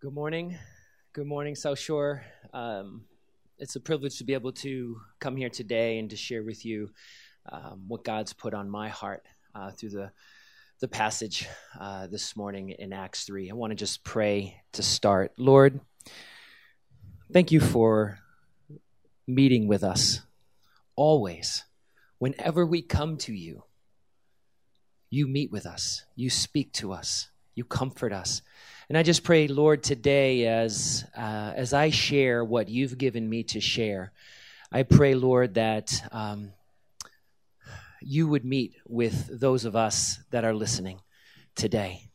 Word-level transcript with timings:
Good 0.00 0.14
morning. 0.14 0.56
Good 1.12 1.26
morning, 1.26 1.56
South 1.56 1.80
Shore. 1.80 2.22
Um, 2.52 3.02
it's 3.58 3.74
a 3.74 3.80
privilege 3.80 4.18
to 4.18 4.24
be 4.24 4.32
able 4.32 4.52
to 4.52 5.00
come 5.18 5.34
here 5.34 5.48
today 5.48 5.98
and 5.98 6.08
to 6.10 6.16
share 6.16 6.44
with 6.44 6.64
you 6.64 6.90
um, 7.50 7.82
what 7.88 8.04
God's 8.04 8.32
put 8.32 8.54
on 8.54 8.70
my 8.70 8.90
heart 8.90 9.26
uh, 9.56 9.72
through 9.72 9.88
the 9.88 10.12
the 10.78 10.86
passage 10.86 11.48
uh, 11.80 12.06
this 12.06 12.36
morning 12.36 12.68
in 12.68 12.92
Acts 12.92 13.24
three. 13.24 13.50
I 13.50 13.54
want 13.54 13.72
to 13.72 13.74
just 13.74 14.04
pray 14.04 14.62
to 14.74 14.84
start. 14.84 15.32
Lord, 15.36 15.80
thank 17.32 17.50
you 17.50 17.58
for 17.58 18.20
meeting 19.26 19.66
with 19.66 19.82
us 19.82 20.20
always. 20.94 21.64
Whenever 22.18 22.64
we 22.64 22.82
come 22.82 23.16
to 23.16 23.32
you, 23.32 23.64
you 25.10 25.26
meet 25.26 25.50
with 25.50 25.66
us. 25.66 26.04
You 26.14 26.30
speak 26.30 26.72
to 26.74 26.92
us. 26.92 27.30
You 27.56 27.64
comfort 27.64 28.12
us. 28.12 28.42
And 28.88 28.96
I 28.96 29.02
just 29.02 29.22
pray, 29.22 29.48
Lord, 29.48 29.82
today 29.82 30.46
as 30.46 31.04
uh, 31.14 31.52
as 31.54 31.74
I 31.74 31.90
share 31.90 32.42
what 32.42 32.70
you've 32.70 32.96
given 32.96 33.28
me 33.28 33.42
to 33.44 33.60
share, 33.60 34.12
I 34.72 34.82
pray, 34.82 35.14
Lord, 35.14 35.54
that 35.54 35.92
um, 36.10 36.52
you 38.00 38.28
would 38.28 38.46
meet 38.46 38.76
with 38.86 39.40
those 39.40 39.66
of 39.66 39.76
us 39.76 40.18
that 40.30 40.44
are 40.44 40.54
listening 40.54 41.00
today, 41.54 42.10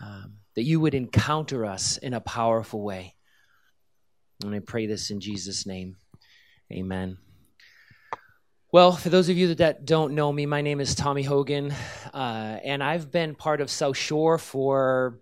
um, 0.00 0.38
that 0.54 0.62
you 0.62 0.80
would 0.80 0.94
encounter 0.94 1.66
us 1.66 1.98
in 1.98 2.14
a 2.14 2.20
powerful 2.20 2.82
way. 2.82 3.14
And 4.42 4.54
I 4.54 4.60
pray 4.60 4.86
this 4.86 5.10
in 5.10 5.20
Jesus' 5.20 5.66
name. 5.66 5.96
Amen. 6.72 7.18
Well, 8.72 8.92
for 8.92 9.10
those 9.10 9.28
of 9.28 9.36
you 9.36 9.54
that 9.56 9.84
don't 9.84 10.14
know 10.14 10.32
me, 10.32 10.46
my 10.46 10.62
name 10.62 10.80
is 10.80 10.94
Tommy 10.94 11.22
Hogan, 11.22 11.74
uh, 12.14 12.60
and 12.64 12.82
I've 12.82 13.10
been 13.10 13.34
part 13.34 13.60
of 13.60 13.70
South 13.70 13.96
Shore 13.98 14.38
for 14.38 15.20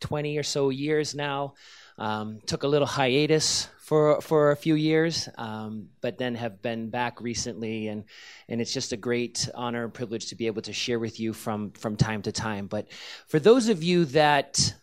20 0.00 0.38
or 0.38 0.42
so 0.42 0.70
years 0.70 1.14
now. 1.14 1.54
Um, 1.98 2.40
took 2.44 2.62
a 2.62 2.68
little 2.68 2.86
hiatus 2.86 3.68
for 3.78 4.20
for 4.20 4.50
a 4.50 4.56
few 4.56 4.74
years, 4.74 5.28
um, 5.38 5.88
but 6.02 6.18
then 6.18 6.34
have 6.34 6.60
been 6.60 6.90
back 6.90 7.20
recently, 7.20 7.88
and 7.88 8.04
and 8.48 8.60
it's 8.60 8.72
just 8.72 8.92
a 8.92 8.96
great 8.96 9.48
honor 9.54 9.84
and 9.84 9.94
privilege 9.94 10.26
to 10.26 10.34
be 10.34 10.48
able 10.48 10.62
to 10.62 10.72
share 10.72 10.98
with 10.98 11.20
you 11.20 11.32
from 11.32 11.70
from 11.70 11.96
time 11.96 12.20
to 12.22 12.32
time. 12.32 12.66
But 12.66 12.88
for 13.28 13.38
those 13.38 13.68
of 13.68 13.82
you 13.82 14.04
that 14.06 14.74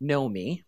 know 0.00 0.28
me, 0.28 0.62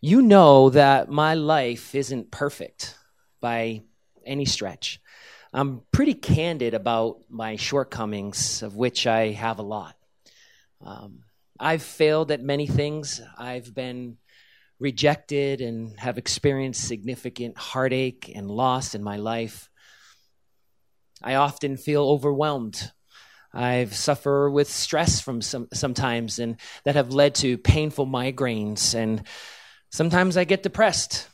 you 0.00 0.22
know 0.22 0.70
that 0.70 1.10
my 1.10 1.34
life 1.34 1.94
isn't 1.94 2.30
perfect 2.30 2.96
by 3.40 3.82
any 4.24 4.44
stretch. 4.44 5.00
I'm 5.52 5.82
pretty 5.90 6.14
candid 6.14 6.74
about 6.74 7.22
my 7.28 7.56
shortcomings, 7.56 8.62
of 8.62 8.76
which 8.76 9.06
I 9.06 9.30
have 9.30 9.58
a 9.58 9.62
lot. 9.62 9.96
Um, 10.84 11.24
I've 11.62 11.82
failed 11.82 12.30
at 12.30 12.42
many 12.42 12.66
things. 12.66 13.20
I've 13.36 13.74
been 13.74 14.16
rejected 14.78 15.60
and 15.60 16.00
have 16.00 16.16
experienced 16.16 16.88
significant 16.88 17.58
heartache 17.58 18.32
and 18.34 18.50
loss 18.50 18.94
in 18.94 19.02
my 19.02 19.18
life. 19.18 19.68
I 21.22 21.34
often 21.34 21.76
feel 21.76 22.08
overwhelmed. 22.08 22.90
I've 23.52 23.94
suffered 23.94 24.52
with 24.52 24.70
stress 24.70 25.20
from 25.20 25.42
some 25.42 25.68
sometimes 25.74 26.38
and 26.38 26.56
that 26.84 26.94
have 26.94 27.12
led 27.12 27.34
to 27.36 27.58
painful 27.58 28.06
migraines 28.06 28.94
and 28.94 29.24
sometimes 29.90 30.38
I 30.38 30.44
get 30.44 30.62
depressed. 30.62 31.28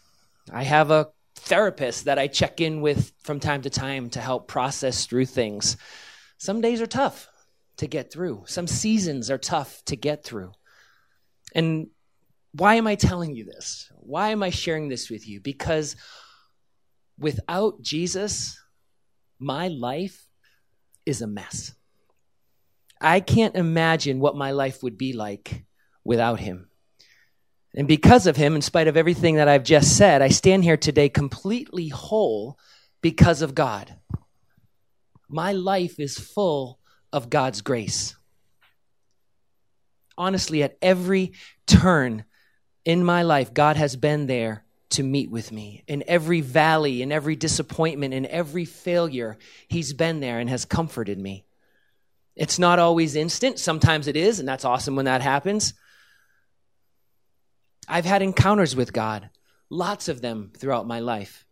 I 0.52 0.64
have 0.64 0.90
a 0.90 1.10
therapist 1.36 2.06
that 2.06 2.18
I 2.18 2.26
check 2.26 2.60
in 2.60 2.80
with 2.80 3.12
from 3.22 3.38
time 3.38 3.62
to 3.62 3.70
time 3.70 4.10
to 4.10 4.20
help 4.20 4.48
process 4.48 5.06
through 5.06 5.26
things. 5.26 5.76
Some 6.38 6.60
days 6.60 6.80
are 6.80 6.86
tough 6.86 7.28
to 7.78 7.86
get 7.86 8.12
through. 8.12 8.44
Some 8.46 8.66
seasons 8.66 9.30
are 9.30 9.38
tough 9.38 9.82
to 9.86 9.96
get 9.96 10.24
through. 10.24 10.52
And 11.54 11.88
why 12.52 12.76
am 12.76 12.86
I 12.86 12.94
telling 12.94 13.34
you 13.34 13.44
this? 13.44 13.90
Why 13.96 14.30
am 14.30 14.42
I 14.42 14.50
sharing 14.50 14.88
this 14.88 15.10
with 15.10 15.28
you? 15.28 15.40
Because 15.40 15.96
without 17.18 17.82
Jesus, 17.82 18.58
my 19.38 19.68
life 19.68 20.26
is 21.04 21.22
a 21.22 21.26
mess. 21.26 21.74
I 23.00 23.20
can't 23.20 23.56
imagine 23.56 24.20
what 24.20 24.36
my 24.36 24.52
life 24.52 24.82
would 24.82 24.96
be 24.96 25.12
like 25.12 25.64
without 26.02 26.40
him. 26.40 26.68
And 27.74 27.86
because 27.86 28.26
of 28.26 28.36
him, 28.36 28.54
in 28.54 28.62
spite 28.62 28.88
of 28.88 28.96
everything 28.96 29.36
that 29.36 29.48
I've 29.48 29.64
just 29.64 29.98
said, 29.98 30.22
I 30.22 30.28
stand 30.28 30.64
here 30.64 30.78
today 30.78 31.10
completely 31.10 31.88
whole 31.88 32.58
because 33.02 33.42
of 33.42 33.54
God. 33.54 33.94
My 35.28 35.52
life 35.52 36.00
is 36.00 36.18
full 36.18 36.80
of 37.12 37.30
God's 37.30 37.60
grace. 37.62 38.16
Honestly, 40.18 40.62
at 40.62 40.78
every 40.80 41.32
turn 41.66 42.24
in 42.84 43.04
my 43.04 43.22
life, 43.22 43.52
God 43.52 43.76
has 43.76 43.96
been 43.96 44.26
there 44.26 44.64
to 44.90 45.02
meet 45.02 45.30
with 45.30 45.52
me. 45.52 45.82
In 45.86 46.04
every 46.06 46.40
valley, 46.40 47.02
in 47.02 47.12
every 47.12 47.36
disappointment, 47.36 48.14
in 48.14 48.26
every 48.26 48.64
failure, 48.64 49.36
He's 49.68 49.92
been 49.92 50.20
there 50.20 50.38
and 50.38 50.48
has 50.48 50.64
comforted 50.64 51.18
me. 51.18 51.44
It's 52.34 52.58
not 52.58 52.78
always 52.78 53.16
instant. 53.16 53.58
Sometimes 53.58 54.06
it 54.08 54.16
is, 54.16 54.38
and 54.38 54.48
that's 54.48 54.64
awesome 54.64 54.94
when 54.94 55.06
that 55.06 55.22
happens. 55.22 55.74
I've 57.88 58.04
had 58.04 58.22
encounters 58.22 58.76
with 58.76 58.92
God, 58.92 59.30
lots 59.70 60.08
of 60.08 60.20
them 60.20 60.52
throughout 60.56 60.86
my 60.86 61.00
life. 61.00 61.44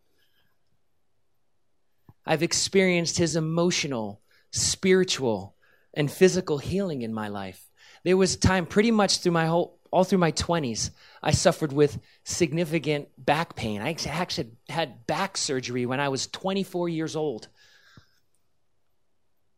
I've 2.26 2.42
experienced 2.42 3.18
His 3.18 3.36
emotional, 3.36 4.20
spiritual, 4.54 5.54
and 5.94 6.10
physical 6.10 6.58
healing 6.58 7.02
in 7.02 7.12
my 7.12 7.28
life. 7.28 7.70
There 8.04 8.16
was 8.16 8.36
time 8.36 8.66
pretty 8.66 8.90
much 8.90 9.18
through 9.18 9.32
my 9.32 9.46
whole 9.46 9.78
all 9.90 10.02
through 10.02 10.18
my 10.18 10.32
20s, 10.32 10.90
I 11.22 11.30
suffered 11.30 11.72
with 11.72 12.00
significant 12.24 13.06
back 13.16 13.54
pain. 13.54 13.80
I 13.80 13.96
actually 14.08 14.50
had 14.68 15.06
back 15.06 15.36
surgery 15.36 15.86
when 15.86 16.00
I 16.00 16.08
was 16.08 16.26
24 16.26 16.88
years 16.88 17.14
old. 17.14 17.46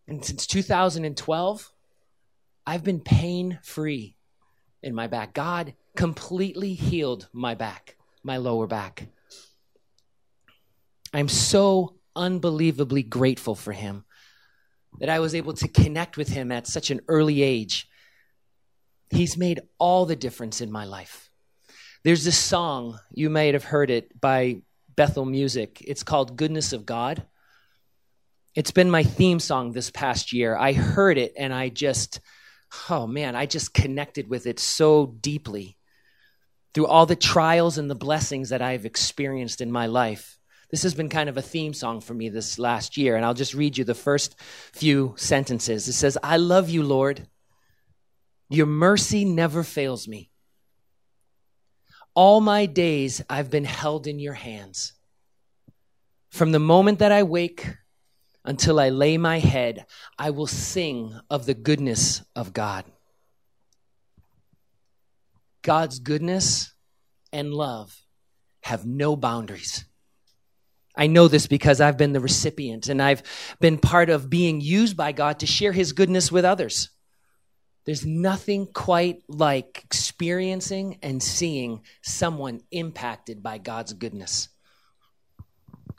And 0.06 0.22
since 0.22 0.46
2012, 0.46 1.72
I've 2.66 2.84
been 2.84 3.00
pain 3.00 3.58
free 3.62 4.14
in 4.82 4.94
my 4.94 5.06
back. 5.06 5.32
God 5.32 5.72
completely 5.96 6.74
healed 6.74 7.28
my 7.32 7.54
back, 7.54 7.96
my 8.22 8.36
lower 8.36 8.66
back. 8.66 9.06
I'm 11.14 11.30
so 11.30 11.94
unbelievably 12.14 13.04
grateful 13.04 13.54
for 13.54 13.72
Him 13.72 14.04
that 14.98 15.08
I 15.08 15.20
was 15.20 15.34
able 15.34 15.54
to 15.54 15.68
connect 15.68 16.16
with 16.16 16.28
him 16.28 16.50
at 16.52 16.66
such 16.66 16.90
an 16.90 17.00
early 17.08 17.42
age. 17.42 17.88
He's 19.10 19.36
made 19.36 19.60
all 19.78 20.06
the 20.06 20.16
difference 20.16 20.60
in 20.60 20.70
my 20.70 20.84
life. 20.84 21.30
There's 22.04 22.24
this 22.24 22.38
song, 22.38 22.98
you 23.12 23.30
may 23.30 23.52
have 23.52 23.64
heard 23.64 23.90
it 23.90 24.20
by 24.20 24.62
Bethel 24.94 25.24
Music. 25.24 25.82
It's 25.86 26.02
called 26.02 26.36
Goodness 26.36 26.72
of 26.72 26.86
God. 26.86 27.24
It's 28.54 28.70
been 28.70 28.90
my 28.90 29.02
theme 29.02 29.38
song 29.38 29.72
this 29.72 29.90
past 29.90 30.32
year. 30.32 30.56
I 30.56 30.72
heard 30.72 31.18
it 31.18 31.34
and 31.36 31.52
I 31.52 31.68
just, 31.68 32.20
oh 32.88 33.06
man, 33.06 33.36
I 33.36 33.46
just 33.46 33.74
connected 33.74 34.28
with 34.28 34.46
it 34.46 34.58
so 34.58 35.06
deeply 35.06 35.76
through 36.72 36.86
all 36.86 37.06
the 37.06 37.16
trials 37.16 37.76
and 37.76 37.90
the 37.90 37.94
blessings 37.94 38.50
that 38.50 38.62
I've 38.62 38.86
experienced 38.86 39.60
in 39.60 39.70
my 39.70 39.86
life. 39.86 40.38
This 40.70 40.82
has 40.82 40.94
been 40.94 41.08
kind 41.08 41.28
of 41.28 41.36
a 41.36 41.42
theme 41.42 41.74
song 41.74 42.00
for 42.00 42.12
me 42.12 42.28
this 42.28 42.58
last 42.58 42.96
year, 42.96 43.16
and 43.16 43.24
I'll 43.24 43.34
just 43.34 43.54
read 43.54 43.78
you 43.78 43.84
the 43.84 43.94
first 43.94 44.34
few 44.72 45.14
sentences. 45.16 45.86
It 45.86 45.92
says, 45.92 46.18
I 46.22 46.38
love 46.38 46.68
you, 46.68 46.82
Lord. 46.82 47.28
Your 48.48 48.66
mercy 48.66 49.24
never 49.24 49.62
fails 49.62 50.08
me. 50.08 50.30
All 52.14 52.40
my 52.40 52.66
days 52.66 53.22
I've 53.28 53.50
been 53.50 53.64
held 53.64 54.06
in 54.06 54.18
your 54.18 54.34
hands. 54.34 54.92
From 56.30 56.52
the 56.52 56.58
moment 56.58 56.98
that 56.98 57.12
I 57.12 57.22
wake 57.22 57.76
until 58.44 58.80
I 58.80 58.88
lay 58.88 59.18
my 59.18 59.38
head, 59.38 59.86
I 60.18 60.30
will 60.30 60.46
sing 60.46 61.18
of 61.30 61.46
the 61.46 61.54
goodness 61.54 62.22
of 62.34 62.52
God. 62.52 62.84
God's 65.62 65.98
goodness 65.98 66.72
and 67.32 67.52
love 67.52 68.02
have 68.62 68.86
no 68.86 69.16
boundaries. 69.16 69.84
I 70.96 71.06
know 71.06 71.28
this 71.28 71.46
because 71.46 71.80
I've 71.80 71.98
been 71.98 72.12
the 72.12 72.20
recipient 72.20 72.88
and 72.88 73.02
I've 73.02 73.22
been 73.60 73.78
part 73.78 74.08
of 74.08 74.30
being 74.30 74.60
used 74.60 74.96
by 74.96 75.12
God 75.12 75.40
to 75.40 75.46
share 75.46 75.72
his 75.72 75.92
goodness 75.92 76.32
with 76.32 76.44
others. 76.44 76.90
There's 77.84 78.04
nothing 78.04 78.66
quite 78.66 79.22
like 79.28 79.82
experiencing 79.84 80.98
and 81.02 81.22
seeing 81.22 81.82
someone 82.02 82.60
impacted 82.70 83.42
by 83.42 83.58
God's 83.58 83.92
goodness. 83.92 84.48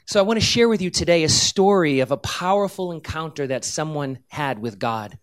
So 0.05 0.19
I 0.19 0.23
want 0.23 0.39
to 0.39 0.45
share 0.45 0.69
with 0.69 0.81
you 0.81 0.89
today 0.89 1.23
a 1.23 1.29
story 1.29 1.99
of 1.99 2.11
a 2.11 2.17
powerful 2.17 2.91
encounter 2.91 3.47
that 3.47 3.65
someone 3.65 4.19
had 4.27 4.59
with 4.59 4.79
God. 4.79 5.17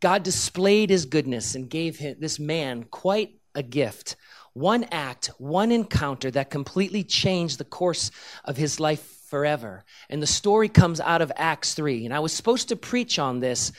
God 0.00 0.22
displayed 0.22 0.90
his 0.90 1.06
goodness 1.06 1.54
and 1.54 1.70
gave 1.70 1.98
him, 1.98 2.16
this 2.20 2.38
man 2.38 2.84
quite 2.84 3.38
a 3.54 3.62
gift. 3.62 4.16
One 4.54 4.84
act, 4.84 5.26
one 5.38 5.72
encounter 5.72 6.30
that 6.30 6.48
completely 6.48 7.02
changed 7.02 7.58
the 7.58 7.64
course 7.64 8.10
of 8.44 8.56
his 8.56 8.80
life 8.80 9.02
forever. 9.28 9.84
And 10.08 10.22
the 10.22 10.28
story 10.28 10.68
comes 10.68 11.00
out 11.00 11.20
of 11.20 11.32
Acts 11.36 11.74
3. 11.74 12.04
And 12.04 12.14
I 12.14 12.20
was 12.20 12.32
supposed 12.32 12.68
to 12.68 12.76
preach 12.76 13.18
on 13.18 13.40
this 13.40 13.72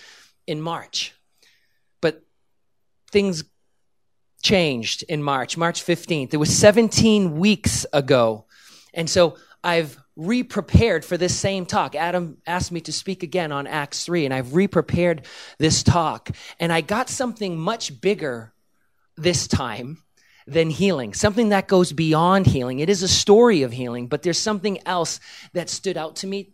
in 0.46 0.62
March, 0.62 1.14
but 2.02 2.24
things 3.10 3.46
changed 4.44 5.04
in 5.04 5.24
March, 5.24 5.58
March 5.58 5.84
15th. 5.84 6.34
It 6.34 6.38
was 6.38 6.56
17 6.56 7.38
weeks 7.40 7.86
ago. 7.94 8.46
And 8.94 9.10
so 9.10 9.38
I've 9.64 9.98
re 10.18 10.44
prepared 10.44 11.04
for 11.06 11.18
this 11.18 11.36
same 11.36 11.66
talk. 11.66 11.96
Adam 11.96 12.38
asked 12.46 12.72
me 12.72 12.82
to 12.82 12.92
speak 12.92 13.24
again 13.24 13.52
on 13.52 13.66
Acts 13.66 14.06
3, 14.06 14.26
and 14.26 14.34
I've 14.34 14.54
re 14.54 14.68
prepared 14.68 15.26
this 15.58 15.84
talk. 15.84 16.32
And 16.60 16.72
I 16.72 16.82
got 16.82 17.10
something 17.10 17.58
much 17.58 18.02
bigger 18.02 18.54
this 19.18 19.48
time 19.48 20.04
than 20.48 20.70
healing, 20.70 21.14
something 21.14 21.50
that 21.50 21.68
goes 21.68 21.92
beyond 21.92 22.46
healing. 22.46 22.80
It 22.80 22.90
is 22.90 23.02
a 23.02 23.08
story 23.08 23.64
of 23.64 23.72
healing, 23.72 24.08
but 24.08 24.22
there's 24.22 24.38
something 24.38 24.80
else 24.86 25.20
that 25.54 25.70
stood 25.70 25.98
out 25.98 26.18
to 26.18 26.28
me. 26.28 26.54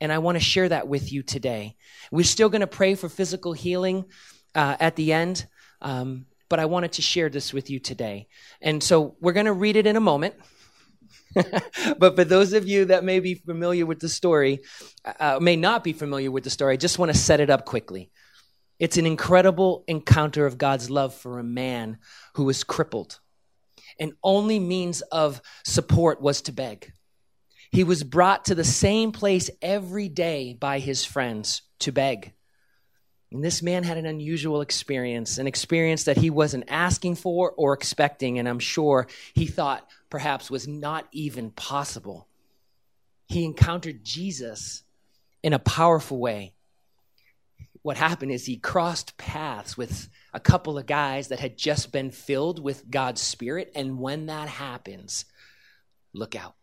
And 0.00 0.12
I 0.12 0.18
want 0.18 0.36
to 0.36 0.44
share 0.44 0.68
that 0.68 0.88
with 0.88 1.12
you 1.12 1.22
today. 1.22 1.76
We're 2.10 2.24
still 2.24 2.48
going 2.48 2.60
to 2.60 2.66
pray 2.66 2.94
for 2.94 3.08
physical 3.08 3.52
healing 3.52 4.06
uh, 4.54 4.76
at 4.80 4.96
the 4.96 5.12
end, 5.12 5.46
um, 5.82 6.26
but 6.48 6.58
I 6.58 6.66
wanted 6.66 6.92
to 6.92 7.02
share 7.02 7.28
this 7.28 7.52
with 7.52 7.70
you 7.70 7.78
today. 7.78 8.28
And 8.60 8.82
so 8.82 9.16
we're 9.20 9.32
going 9.32 9.46
to 9.46 9.52
read 9.52 9.76
it 9.76 9.86
in 9.86 9.96
a 9.96 10.00
moment. 10.00 10.34
but 11.98 12.16
for 12.16 12.24
those 12.24 12.54
of 12.54 12.66
you 12.66 12.86
that 12.86 13.04
may 13.04 13.20
be 13.20 13.34
familiar 13.34 13.84
with 13.84 14.00
the 14.00 14.08
story, 14.08 14.60
uh, 15.20 15.38
may 15.40 15.56
not 15.56 15.84
be 15.84 15.92
familiar 15.92 16.30
with 16.30 16.44
the 16.44 16.50
story, 16.50 16.74
I 16.74 16.76
just 16.76 16.98
want 16.98 17.12
to 17.12 17.18
set 17.18 17.40
it 17.40 17.50
up 17.50 17.66
quickly. 17.66 18.10
It's 18.78 18.96
an 18.96 19.06
incredible 19.06 19.84
encounter 19.88 20.46
of 20.46 20.58
God's 20.58 20.90
love 20.90 21.14
for 21.14 21.38
a 21.38 21.44
man 21.44 21.98
who 22.34 22.44
was 22.44 22.64
crippled. 22.64 23.20
And 23.98 24.12
only 24.22 24.58
means 24.58 25.00
of 25.00 25.40
support 25.64 26.20
was 26.20 26.42
to 26.42 26.52
beg. 26.52 26.92
He 27.70 27.84
was 27.84 28.04
brought 28.04 28.46
to 28.46 28.54
the 28.54 28.64
same 28.64 29.12
place 29.12 29.50
every 29.62 30.08
day 30.08 30.54
by 30.54 30.78
his 30.78 31.04
friends 31.04 31.62
to 31.80 31.92
beg. 31.92 32.32
And 33.32 33.42
this 33.42 33.62
man 33.62 33.82
had 33.82 33.98
an 33.98 34.06
unusual 34.06 34.60
experience, 34.60 35.38
an 35.38 35.46
experience 35.46 36.04
that 36.04 36.16
he 36.16 36.30
wasn't 36.30 36.64
asking 36.68 37.16
for 37.16 37.52
or 37.56 37.72
expecting, 37.72 38.38
and 38.38 38.48
I'm 38.48 38.60
sure 38.60 39.08
he 39.34 39.46
thought 39.46 39.86
perhaps 40.10 40.50
was 40.50 40.68
not 40.68 41.06
even 41.12 41.50
possible. 41.50 42.28
He 43.26 43.44
encountered 43.44 44.04
Jesus 44.04 44.84
in 45.42 45.52
a 45.52 45.58
powerful 45.58 46.18
way. 46.18 46.54
What 47.86 47.98
happened 47.98 48.32
is 48.32 48.44
he 48.44 48.56
crossed 48.56 49.16
paths 49.16 49.76
with 49.76 50.08
a 50.34 50.40
couple 50.40 50.76
of 50.76 50.86
guys 50.86 51.28
that 51.28 51.38
had 51.38 51.56
just 51.56 51.92
been 51.92 52.10
filled 52.10 52.58
with 52.58 52.90
God's 52.90 53.20
Spirit, 53.20 53.70
and 53.76 54.00
when 54.00 54.26
that 54.26 54.48
happens, 54.48 55.24
look 56.12 56.34
out. 56.34 56.56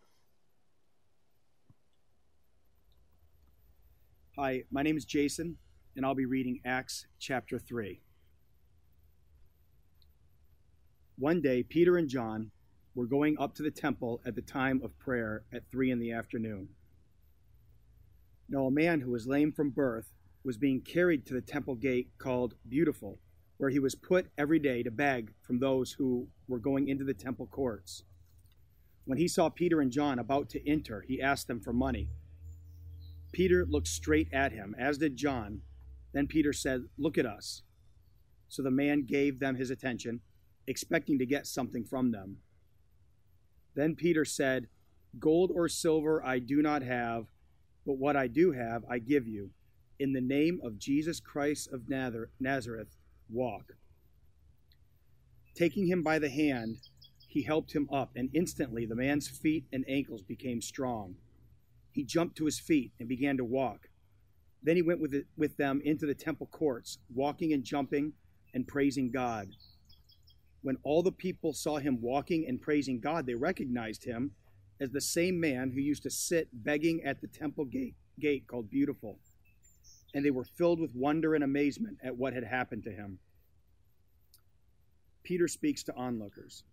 Hi, 4.38 4.66
my 4.70 4.84
name 4.84 4.98
is 4.98 5.06
Jason 5.06 5.56
and 5.96 6.06
I'll 6.06 6.14
be 6.14 6.26
reading 6.26 6.60
Acts 6.66 7.06
chapter 7.20 7.58
3. 7.58 8.02
One 11.18 11.40
day, 11.40 11.64
Peter 11.64 11.96
and 11.96 12.10
John 12.10 12.52
were 12.96 13.06
going 13.06 13.38
up 13.40 13.56
to 13.56 13.64
the 13.64 13.72
temple 13.72 14.20
at 14.26 14.36
the 14.36 14.42
time 14.42 14.82
of 14.84 15.00
prayer 15.00 15.46
at 15.54 15.72
3 15.72 15.90
in 15.90 16.00
the 16.00 16.12
afternoon. 16.12 16.68
Now, 18.50 18.66
a 18.66 18.72
man 18.72 19.00
who 19.00 19.12
was 19.12 19.26
lame 19.26 19.54
from 19.54 19.70
birth 19.70 20.12
was 20.44 20.58
being 20.58 20.82
carried 20.82 21.26
to 21.26 21.34
the 21.34 21.42
temple 21.42 21.76
gate 21.76 22.10
called 22.18 22.56
Beautiful, 22.68 23.20
where 23.58 23.70
he 23.70 23.80
was 23.80 23.96
put 23.96 24.28
every 24.38 24.60
day 24.60 24.84
to 24.84 24.92
beg 24.92 25.34
from 25.42 25.60
those 25.60 25.94
who 25.94 26.28
were 26.48 26.60
going 26.60 26.88
into 26.88 27.04
the 27.04 27.14
temple 27.14 27.48
courts. 27.48 28.04
When 29.06 29.18
he 29.18 29.28
saw 29.28 29.50
Peter 29.50 29.82
and 29.82 29.92
John 29.92 30.20
about 30.20 30.50
to 30.50 30.70
enter, 30.70 31.04
he 31.08 31.22
asked 31.22 31.48
them 31.48 31.60
for 31.60 31.74
money. 31.74 32.10
Peter 33.32 33.66
looked 33.66 33.88
straight 33.88 34.32
at 34.34 34.52
him, 34.52 34.76
as 34.78 34.98
did 34.98 35.16
John 35.16 35.62
then 36.14 36.28
Peter 36.28 36.54
said, 36.54 36.86
Look 36.98 37.18
at 37.18 37.26
us. 37.26 37.64
So 38.48 38.62
the 38.62 38.72
man 38.72 39.06
gave 39.06 39.40
them 39.40 39.56
his 39.56 39.72
attention, 39.72 40.22
expecting 40.68 41.18
to 41.20 41.26
get 41.26 41.48
something 41.48 41.84
from 41.84 42.12
them. 42.12 42.38
Then 43.76 43.96
Peter 43.96 44.24
said, 44.24 44.68
Gold 45.20 45.52
or 45.54 45.68
silver 45.68 46.24
I 46.24 46.40
do 46.40 46.62
not 46.62 46.84
have, 46.84 47.26
but 47.86 47.98
what 47.98 48.16
I 48.16 48.28
do 48.28 48.52
have 48.52 48.84
I 48.90 49.00
give 49.00 49.28
you. 49.28 49.50
In 50.04 50.12
the 50.12 50.20
name 50.20 50.60
of 50.62 50.78
Jesus 50.78 51.22
Christ 51.22 51.70
of 51.72 51.88
Nazareth, 51.88 52.98
walk. 53.30 53.78
Taking 55.56 55.88
him 55.88 56.04
by 56.04 56.20
the 56.20 56.30
hand, 56.30 56.80
he 57.30 57.44
helped 57.44 57.72
him 57.72 57.88
up, 57.90 58.12
and 58.14 58.30
instantly 58.34 58.86
the 58.86 58.98
man's 58.98 59.30
feet 59.30 59.64
and 59.72 59.86
ankles 59.88 60.22
became 60.22 60.62
strong. 60.62 61.16
He 61.94 62.04
jumped 62.04 62.36
to 62.36 62.44
his 62.44 62.60
feet 62.60 62.92
and 63.00 63.08
began 63.08 63.38
to 63.38 63.46
walk. 63.46 63.88
Then 64.62 64.76
he 64.76 64.82
went 64.82 65.00
with, 65.00 65.14
it, 65.14 65.26
with 65.38 65.56
them 65.56 65.82
into 65.86 66.06
the 66.06 66.14
temple 66.14 66.48
courts, 66.48 66.98
walking 67.16 67.54
and 67.54 67.64
jumping 67.64 68.12
and 68.54 68.68
praising 68.68 69.10
God. 69.10 69.52
When 70.64 70.80
all 70.84 71.02
the 71.02 71.14
people 71.14 71.54
saw 71.54 71.78
him 71.78 72.02
walking 72.02 72.46
and 72.46 72.62
praising 72.62 73.00
God, 73.00 73.26
they 73.26 73.36
recognized 73.36 74.04
him 74.04 74.32
as 74.82 74.90
the 74.90 75.00
same 75.00 75.40
man 75.40 75.72
who 75.72 75.80
used 75.80 76.04
to 76.04 76.10
sit 76.10 76.50
begging 76.52 77.02
at 77.06 77.22
the 77.22 77.28
temple 77.28 77.64
gate, 77.64 77.96
gate 78.20 78.48
called 78.48 78.70
Beautiful. 78.70 79.18
And 80.14 80.24
they 80.24 80.32
were 80.32 80.46
filled 80.46 80.80
with 80.80 80.96
wonder 80.96 81.34
and 81.36 81.44
amazement 81.44 81.98
at 82.04 82.16
what 82.16 82.34
had 82.34 82.44
happened 82.44 82.84
to 82.84 82.92
him. 82.92 83.20
Peter 85.24 85.48
speaks 85.48 85.84
to 85.84 85.96
onlookers. 85.96 86.64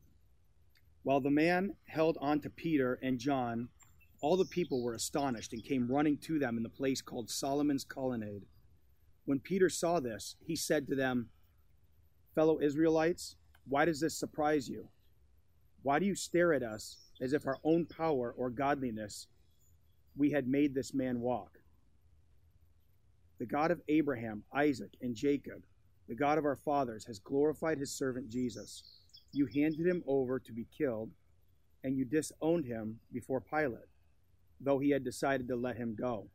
While 1.03 1.21
the 1.21 1.31
man 1.31 1.77
held 1.87 2.19
on 2.21 2.41
to 2.41 2.51
Peter 2.51 2.99
and 3.03 3.19
John, 3.19 3.69
all 4.21 4.37
the 4.37 4.45
people 4.45 4.83
were 4.83 4.95
astonished 4.95 5.53
and 5.53 5.65
came 5.65 5.91
running 5.91 6.19
to 6.19 6.39
them 6.39 6.57
in 6.57 6.63
the 6.63 6.69
place 6.69 7.01
called 7.01 7.31
Solomon's 7.31 7.85
Colonnade. 7.85 8.45
When 9.25 9.41
Peter 9.41 9.71
saw 9.71 10.01
this, 10.01 10.37
he 10.45 10.57
said 10.57 10.87
to 10.89 10.95
them, 10.95 11.31
Fellow 12.35 12.61
Israelites, 12.61 13.37
why 13.67 13.85
does 13.85 14.01
this 14.01 14.19
surprise 14.19 14.69
you? 14.69 14.89
Why 15.83 15.99
do 15.99 16.05
you 16.05 16.15
stare 16.15 16.53
at 16.53 16.63
us 16.63 16.99
as 17.21 17.33
if 17.33 17.47
our 17.47 17.59
own 17.65 17.87
power 17.87 18.35
or 18.37 18.51
godliness 18.51 19.27
we 20.17 20.33
had 20.33 20.49
made 20.49 20.75
this 20.75 20.93
man 20.93 21.21
walk? 21.21 21.60
The 23.41 23.47
God 23.47 23.73
of 23.73 23.81
Abraham, 23.89 24.45
Isaac, 24.55 24.93
and 25.03 25.17
Jacob, 25.17 25.63
the 26.09 26.15
God 26.15 26.39
of 26.39 26.45
our 26.45 26.57
fathers, 26.57 27.05
has 27.07 27.19
glorified 27.19 27.79
his 27.79 27.91
servant 27.91 28.29
Jesus. 28.31 28.85
You 29.33 29.47
handed 29.47 29.85
him 29.85 30.05
over 30.07 30.39
to 30.39 30.53
be 30.53 30.67
killed, 30.77 31.11
and 31.83 31.97
you 31.97 32.05
disowned 32.05 32.67
him 32.67 33.01
before 33.13 33.41
Pilate 33.41 33.89
though 34.61 34.79
he 34.79 34.91
had 34.91 35.05
decided 35.05 35.49
to 35.49 35.57
let 35.57 35.77
him 35.77 35.97
go. 35.99 36.29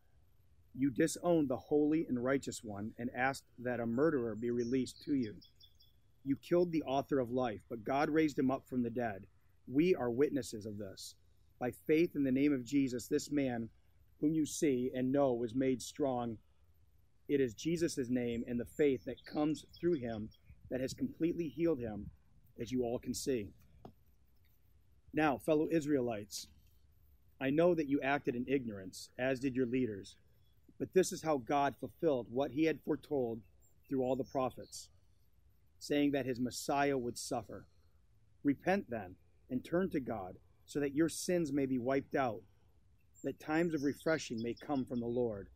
You 0.73 0.89
disowned 0.89 1.47
the 1.47 1.57
holy 1.57 2.05
and 2.09 2.21
righteous 2.21 2.61
one 2.63 2.91
and 2.97 3.09
asked 3.15 3.45
that 3.59 3.79
a 3.79 3.85
murderer 3.85 4.35
be 4.35 4.51
released 4.51 5.03
to 5.03 5.13
you. 5.13 5.35
You 6.25 6.35
killed 6.35 6.71
the 6.71 6.83
author 6.83 7.19
of 7.19 7.31
life, 7.31 7.61
but 7.69 7.83
God 7.83 8.09
raised 8.09 8.37
him 8.37 8.51
up 8.51 8.67
from 8.67 8.81
the 8.83 8.89
dead. 8.89 9.25
We 9.67 9.95
are 9.95 10.09
witnesses 10.09 10.65
of 10.65 10.77
this. 10.77 11.15
By 11.59 11.71
faith 11.87 12.15
in 12.15 12.23
the 12.23 12.31
name 12.31 12.51
of 12.51 12.65
Jesus, 12.65 13.07
this 13.07 13.31
man, 13.31 13.69
whom 14.19 14.33
you 14.33 14.45
see 14.45 14.91
and 14.93 15.11
know, 15.11 15.33
was 15.33 15.53
made 15.53 15.81
strong. 15.81 16.37
It 17.27 17.41
is 17.41 17.53
Jesus' 17.53 18.09
name 18.09 18.43
and 18.47 18.59
the 18.59 18.65
faith 18.65 19.05
that 19.05 19.25
comes 19.25 19.65
through 19.79 19.93
him 19.93 20.29
that 20.69 20.81
has 20.81 20.93
completely 20.93 21.47
healed 21.47 21.79
him, 21.79 22.09
as 22.59 22.71
you 22.71 22.83
all 22.83 22.99
can 22.99 23.13
see. 23.13 23.49
Now, 25.13 25.37
fellow 25.37 25.67
Israelites, 25.71 26.47
I 27.39 27.49
know 27.49 27.73
that 27.73 27.87
you 27.87 27.99
acted 28.01 28.35
in 28.35 28.45
ignorance, 28.47 29.09
as 29.17 29.39
did 29.39 29.55
your 29.55 29.65
leaders. 29.65 30.15
But 30.77 30.93
this 30.93 31.11
is 31.11 31.23
how 31.23 31.37
God 31.37 31.75
fulfilled 31.79 32.27
what 32.29 32.51
he 32.51 32.65
had 32.65 32.79
foretold 32.81 33.41
through 33.87 34.01
all 34.01 34.15
the 34.15 34.23
prophets, 34.23 34.89
saying 35.79 36.11
that 36.11 36.25
his 36.25 36.39
Messiah 36.39 36.97
would 36.97 37.17
suffer. 37.17 37.65
Repent 38.43 38.89
then 38.89 39.15
and 39.49 39.63
turn 39.63 39.89
to 39.91 39.99
God, 39.99 40.35
so 40.65 40.79
that 40.79 40.95
your 40.95 41.09
sins 41.09 41.53
may 41.53 41.65
be 41.65 41.77
wiped 41.77 42.15
out, 42.15 42.41
that 43.23 43.39
times 43.39 43.73
of 43.73 43.83
refreshing 43.83 44.41
may 44.41 44.53
come 44.53 44.83
from 44.83 44.99
the 44.99 45.05
Lord, 45.05 45.47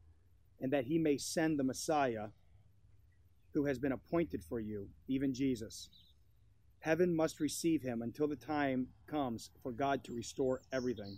and 0.62 0.72
that 0.72 0.86
he 0.86 0.98
may 0.98 1.18
send 1.18 1.58
the 1.58 1.63
Messiah 1.63 2.28
who 3.54 3.66
has 3.66 3.80
been 3.80 3.92
appointed 3.92 4.44
for 4.44 4.60
you, 4.60 4.89
even 5.08 5.34
Jesus. 5.34 5.89
Heaven 6.80 7.16
must 7.16 7.39
receive 7.39 7.82
him 7.82 8.01
until 8.01 8.28
the 8.28 8.36
time 8.36 8.88
comes 9.08 9.50
for 9.62 9.72
God 9.72 10.04
to 10.06 10.13
restore 10.13 10.62
everything 10.72 11.18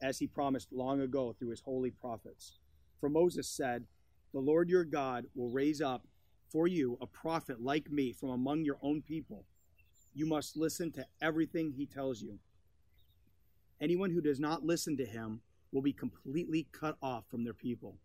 as 0.00 0.18
he 0.18 0.26
promised 0.26 0.72
long 0.72 1.00
ago 1.00 1.34
through 1.38 1.50
his 1.50 1.60
holy 1.60 1.90
prophets. 1.90 2.58
For 3.00 3.08
Moses 3.08 3.48
said, 3.48 3.84
The 4.32 4.40
Lord 4.40 4.68
your 4.68 4.84
God 4.84 5.26
will 5.34 5.50
raise 5.50 5.80
up 5.80 6.06
for 6.50 6.66
you 6.66 6.96
a 7.00 7.06
prophet 7.06 7.60
like 7.60 7.90
me 7.90 8.12
from 8.12 8.30
among 8.30 8.64
your 8.64 8.78
own 8.80 9.02
people. 9.02 9.44
You 10.14 10.26
must 10.26 10.56
listen 10.56 10.90
to 10.92 11.06
everything 11.20 11.72
he 11.76 11.86
tells 11.86 12.22
you. 12.22 12.38
Anyone 13.80 14.10
who 14.10 14.20
does 14.20 14.40
not 14.40 14.64
listen 14.64 14.96
to 14.96 15.04
him 15.06 15.40
will 15.70 15.82
be 15.82 15.92
completely 15.92 16.66
cut 16.72 16.96
off 17.02 17.24
from 17.28 17.44
their 17.44 17.54
people. 17.54 17.98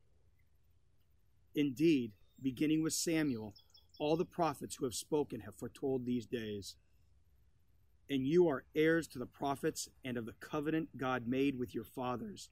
Indeed, 1.55 2.11
beginning 2.41 2.83
with 2.83 2.93
Samuel, 2.93 3.53
all 3.99 4.17
the 4.17 4.25
prophets 4.25 4.75
who 4.75 4.85
have 4.85 4.95
spoken 4.95 5.41
have 5.41 5.55
foretold 5.55 6.05
these 6.05 6.25
days 6.25 6.75
and 8.09 8.27
you 8.27 8.47
are 8.47 8.65
heirs 8.75 9.07
to 9.07 9.19
the 9.19 9.25
prophets 9.25 9.89
and 10.03 10.17
of 10.17 10.25
the 10.25 10.35
covenant 10.39 10.89
God 10.97 11.27
made 11.27 11.57
with 11.57 11.73
your 11.73 11.83
fathers. 11.83 12.49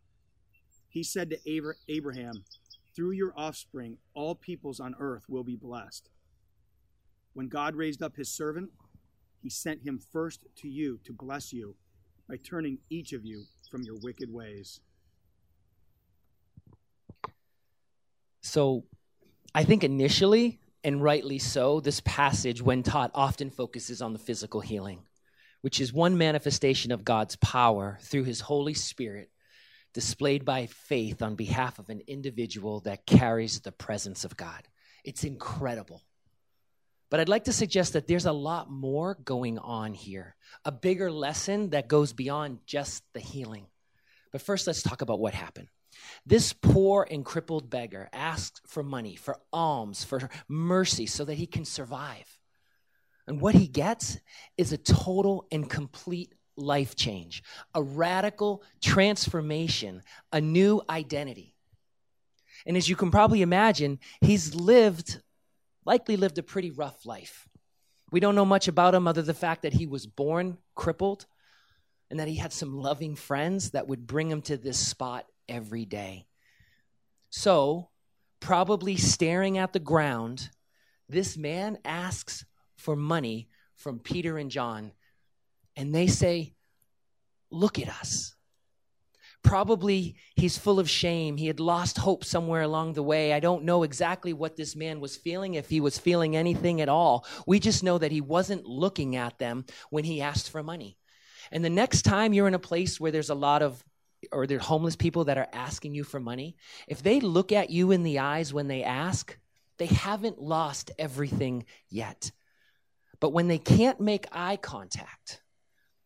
He 0.89 1.03
said 1.03 1.29
to 1.29 1.73
Abraham, 1.87 2.43
Through 2.95 3.11
your 3.11 3.33
offspring, 3.35 3.97
all 4.13 4.35
peoples 4.35 4.79
on 4.79 4.95
earth 4.99 5.23
will 5.29 5.43
be 5.43 5.55
blessed. 5.55 6.09
When 7.33 7.47
God 7.47 7.75
raised 7.75 8.01
up 8.01 8.15
his 8.15 8.29
servant, 8.29 8.71
he 9.41 9.49
sent 9.49 9.83
him 9.83 9.99
first 10.11 10.45
to 10.57 10.67
you 10.67 10.99
to 11.05 11.13
bless 11.13 11.53
you 11.53 11.75
by 12.27 12.37
turning 12.37 12.79
each 12.89 13.13
of 13.13 13.25
you 13.25 13.43
from 13.69 13.83
your 13.83 13.97
wicked 14.01 14.31
ways. 14.31 14.81
So, 18.41 18.85
I 19.53 19.63
think 19.63 19.83
initially, 19.83 20.59
and 20.83 21.01
rightly 21.01 21.39
so, 21.39 21.79
this 21.79 22.01
passage, 22.01 22.61
when 22.61 22.83
taught, 22.83 23.11
often 23.13 23.49
focuses 23.49 24.01
on 24.01 24.13
the 24.13 24.19
physical 24.19 24.61
healing, 24.61 25.03
which 25.61 25.79
is 25.79 25.93
one 25.93 26.17
manifestation 26.17 26.91
of 26.91 27.03
God's 27.03 27.35
power 27.35 27.99
through 28.01 28.23
his 28.23 28.41
Holy 28.41 28.73
Spirit 28.73 29.29
displayed 29.93 30.45
by 30.45 30.67
faith 30.67 31.21
on 31.21 31.35
behalf 31.35 31.79
of 31.79 31.89
an 31.89 32.01
individual 32.07 32.79
that 32.81 33.05
carries 33.05 33.59
the 33.59 33.71
presence 33.71 34.23
of 34.23 34.37
God. 34.37 34.67
It's 35.03 35.23
incredible. 35.23 36.01
But 37.09 37.19
I'd 37.19 37.29
like 37.29 37.43
to 37.45 37.53
suggest 37.53 37.93
that 37.93 38.07
there's 38.07 38.25
a 38.25 38.31
lot 38.31 38.71
more 38.71 39.17
going 39.25 39.59
on 39.59 39.93
here, 39.93 40.35
a 40.63 40.71
bigger 40.71 41.11
lesson 41.11 41.71
that 41.71 41.89
goes 41.89 42.13
beyond 42.13 42.59
just 42.65 43.03
the 43.13 43.19
healing. 43.19 43.67
But 44.31 44.41
first, 44.41 44.65
let's 44.65 44.81
talk 44.81 45.01
about 45.01 45.19
what 45.19 45.33
happened. 45.33 45.67
This 46.25 46.53
poor 46.53 47.07
and 47.09 47.25
crippled 47.25 47.69
beggar 47.69 48.09
asks 48.13 48.61
for 48.67 48.83
money, 48.83 49.15
for 49.15 49.39
alms, 49.51 50.03
for 50.03 50.29
mercy, 50.47 51.05
so 51.05 51.25
that 51.25 51.35
he 51.35 51.47
can 51.47 51.65
survive. 51.65 52.39
And 53.27 53.41
what 53.41 53.55
he 53.55 53.67
gets 53.67 54.19
is 54.57 54.73
a 54.73 54.77
total 54.77 55.47
and 55.51 55.69
complete 55.69 56.33
life 56.57 56.95
change, 56.95 57.43
a 57.73 57.81
radical 57.81 58.63
transformation, 58.81 60.03
a 60.31 60.41
new 60.41 60.81
identity. 60.89 61.55
And 62.65 62.77
as 62.77 62.87
you 62.87 62.95
can 62.95 63.11
probably 63.11 63.41
imagine, 63.41 63.99
he's 64.21 64.53
lived 64.53 65.21
likely 65.85 66.17
lived 66.17 66.37
a 66.37 66.43
pretty 66.43 66.71
rough 66.71 67.05
life. 67.05 67.47
We 68.11 68.19
don't 68.19 68.35
know 68.35 68.45
much 68.45 68.67
about 68.67 68.93
him 68.93 69.07
other 69.07 69.21
than 69.21 69.27
the 69.27 69.33
fact 69.33 69.63
that 69.63 69.73
he 69.73 69.87
was 69.87 70.05
born 70.05 70.57
crippled 70.75 71.25
and 72.09 72.19
that 72.19 72.27
he 72.27 72.35
had 72.35 72.53
some 72.53 72.77
loving 72.77 73.15
friends 73.15 73.71
that 73.71 73.87
would 73.87 74.05
bring 74.05 74.29
him 74.29 74.41
to 74.43 74.57
this 74.57 74.77
spot 74.77 75.25
every 75.51 75.85
day. 75.85 76.25
So, 77.29 77.89
probably 78.39 78.97
staring 78.97 79.57
at 79.57 79.73
the 79.73 79.79
ground, 79.79 80.49
this 81.07 81.37
man 81.37 81.77
asks 81.85 82.45
for 82.75 82.95
money 82.95 83.49
from 83.75 83.99
Peter 83.99 84.37
and 84.37 84.49
John, 84.49 84.93
and 85.75 85.93
they 85.93 86.07
say, 86.07 86.55
Look 87.53 87.79
at 87.79 87.89
us. 87.89 88.33
Probably 89.43 90.15
he's 90.35 90.57
full 90.57 90.79
of 90.79 90.89
shame. 90.89 91.35
He 91.35 91.47
had 91.47 91.59
lost 91.59 91.97
hope 91.97 92.23
somewhere 92.23 92.61
along 92.61 92.93
the 92.93 93.03
way. 93.03 93.33
I 93.33 93.41
don't 93.41 93.65
know 93.65 93.83
exactly 93.83 94.31
what 94.31 94.55
this 94.55 94.73
man 94.75 95.01
was 95.01 95.17
feeling, 95.17 95.55
if 95.55 95.67
he 95.67 95.81
was 95.81 95.97
feeling 95.97 96.35
anything 96.37 96.79
at 96.79 96.87
all. 96.87 97.25
We 97.45 97.59
just 97.59 97.83
know 97.83 97.97
that 97.97 98.11
he 98.11 98.21
wasn't 98.21 98.65
looking 98.65 99.17
at 99.17 99.37
them 99.37 99.65
when 99.89 100.05
he 100.05 100.21
asked 100.21 100.49
for 100.49 100.63
money. 100.63 100.97
And 101.51 101.65
the 101.65 101.69
next 101.69 102.03
time 102.03 102.33
you're 102.33 102.47
in 102.47 102.53
a 102.53 102.59
place 102.59 102.99
where 102.99 103.11
there's 103.11 103.31
a 103.31 103.35
lot 103.35 103.61
of 103.61 103.83
or 104.31 104.45
there 104.47 104.57
are 104.57 104.61
homeless 104.61 104.95
people 104.95 105.25
that 105.25 105.37
are 105.37 105.47
asking 105.53 105.95
you 105.95 106.03
for 106.03 106.19
money, 106.19 106.55
if 106.87 107.01
they 107.01 107.19
look 107.19 107.51
at 107.51 107.69
you 107.69 107.91
in 107.91 108.03
the 108.03 108.19
eyes 108.19 108.53
when 108.53 108.67
they 108.67 108.83
ask, 108.83 109.37
they 109.77 109.87
haven't 109.87 110.41
lost 110.41 110.91
everything 110.99 111.65
yet. 111.89 112.31
But 113.19 113.33
when 113.33 113.47
they 113.47 113.57
can't 113.57 113.99
make 113.99 114.27
eye 114.31 114.57
contact, 114.57 115.41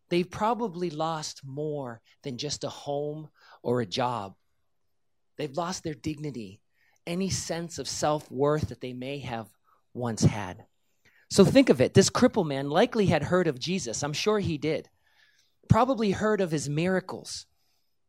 they've 0.10 0.29
probably 0.29 0.89
lost 0.89 1.41
more 1.45 2.01
than 2.24 2.38
just 2.38 2.63
a 2.63 2.69
home 2.69 3.29
or 3.63 3.81
a 3.81 3.86
job. 3.86 4.36
They've 5.38 5.55
lost 5.55 5.84
their 5.84 5.93
dignity, 5.93 6.62
any 7.05 7.29
sense 7.29 7.79
of 7.79 7.88
self 7.88 8.29
worth 8.31 8.69
that 8.69 8.81
they 8.81 8.93
may 8.93 9.19
have 9.19 9.50
once 9.93 10.24
had. 10.24 10.65
So 11.29 11.43
think 11.43 11.69
of 11.69 11.81
it 11.81 11.93
this 11.93 12.10
cripple 12.10 12.45
man 12.45 12.69
likely 12.69 13.07
had 13.07 13.24
heard 13.24 13.48
of 13.48 13.60
Jesus. 13.60 14.03
I'm 14.03 14.13
sure 14.13 14.39
he 14.39 14.57
did. 14.57 14.89
Probably 15.67 16.12
heard 16.12 16.41
of 16.41 16.51
his 16.51 16.69
miracles. 16.69 17.45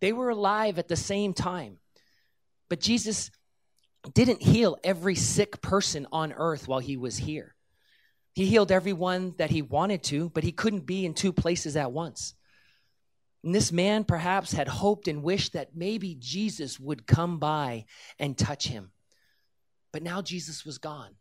They 0.00 0.12
were 0.12 0.30
alive 0.30 0.78
at 0.78 0.88
the 0.88 0.96
same 0.96 1.32
time. 1.32 1.78
But 2.68 2.80
Jesus 2.80 3.30
didn't 4.14 4.42
heal 4.42 4.76
every 4.84 5.14
sick 5.14 5.60
person 5.60 6.06
on 6.12 6.32
earth 6.32 6.68
while 6.68 6.78
he 6.78 6.96
was 6.96 7.16
here. 7.16 7.54
He 8.34 8.46
healed 8.46 8.70
everyone 8.70 9.34
that 9.38 9.50
he 9.50 9.62
wanted 9.62 10.02
to, 10.04 10.28
but 10.30 10.44
he 10.44 10.52
couldn't 10.52 10.86
be 10.86 11.06
in 11.06 11.14
two 11.14 11.32
places 11.32 11.76
at 11.76 11.92
once. 11.92 12.34
And 13.42 13.54
this 13.54 13.72
man 13.72 14.04
perhaps 14.04 14.52
had 14.52 14.68
hoped 14.68 15.08
and 15.08 15.22
wished 15.22 15.54
that 15.54 15.74
maybe 15.74 16.16
Jesus 16.18 16.78
would 16.78 17.06
come 17.06 17.38
by 17.38 17.86
and 18.18 18.36
touch 18.36 18.66
him. 18.66 18.90
But 19.92 20.02
now 20.02 20.20
Jesus 20.20 20.66
was 20.66 20.78
gone, 20.78 21.14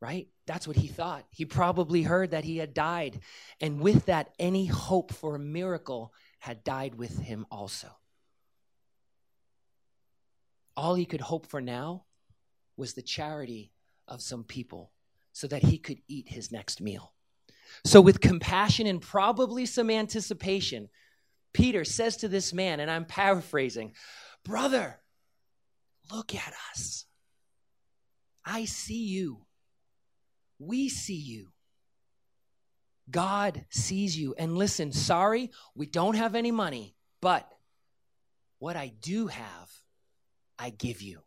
right? 0.00 0.28
That's 0.46 0.68
what 0.68 0.76
he 0.76 0.86
thought. 0.86 1.24
He 1.30 1.44
probably 1.44 2.02
heard 2.02 2.30
that 2.30 2.44
he 2.44 2.58
had 2.58 2.74
died. 2.74 3.20
And 3.60 3.80
with 3.80 4.06
that, 4.06 4.30
any 4.38 4.66
hope 4.66 5.12
for 5.12 5.34
a 5.34 5.40
miracle 5.40 6.12
had 6.38 6.64
died 6.64 6.94
with 6.94 7.18
him 7.18 7.46
also. 7.50 7.88
All 10.76 10.94
he 10.94 11.04
could 11.04 11.20
hope 11.20 11.46
for 11.46 11.60
now 11.60 12.04
was 12.76 12.94
the 12.94 13.02
charity 13.02 13.72
of 14.06 14.22
some 14.22 14.44
people 14.44 14.92
so 15.32 15.46
that 15.48 15.62
he 15.62 15.78
could 15.78 15.98
eat 16.08 16.28
his 16.28 16.52
next 16.52 16.80
meal. 16.80 17.12
So, 17.84 18.00
with 18.00 18.20
compassion 18.20 18.86
and 18.86 19.00
probably 19.00 19.66
some 19.66 19.90
anticipation, 19.90 20.88
Peter 21.52 21.84
says 21.84 22.16
to 22.18 22.28
this 22.28 22.52
man, 22.52 22.80
and 22.80 22.90
I'm 22.90 23.04
paraphrasing, 23.04 23.92
Brother, 24.44 24.98
look 26.10 26.34
at 26.34 26.54
us. 26.72 27.04
I 28.44 28.64
see 28.64 29.04
you. 29.04 29.44
We 30.58 30.88
see 30.88 31.16
you. 31.16 31.48
God 33.10 33.64
sees 33.70 34.16
you. 34.18 34.34
And 34.38 34.56
listen, 34.56 34.92
sorry, 34.92 35.50
we 35.74 35.86
don't 35.86 36.16
have 36.16 36.34
any 36.34 36.50
money, 36.50 36.94
but 37.20 37.50
what 38.58 38.76
I 38.76 38.92
do 39.00 39.28
have, 39.28 39.70
I 40.58 40.70
give 40.70 41.02
you. 41.02 41.22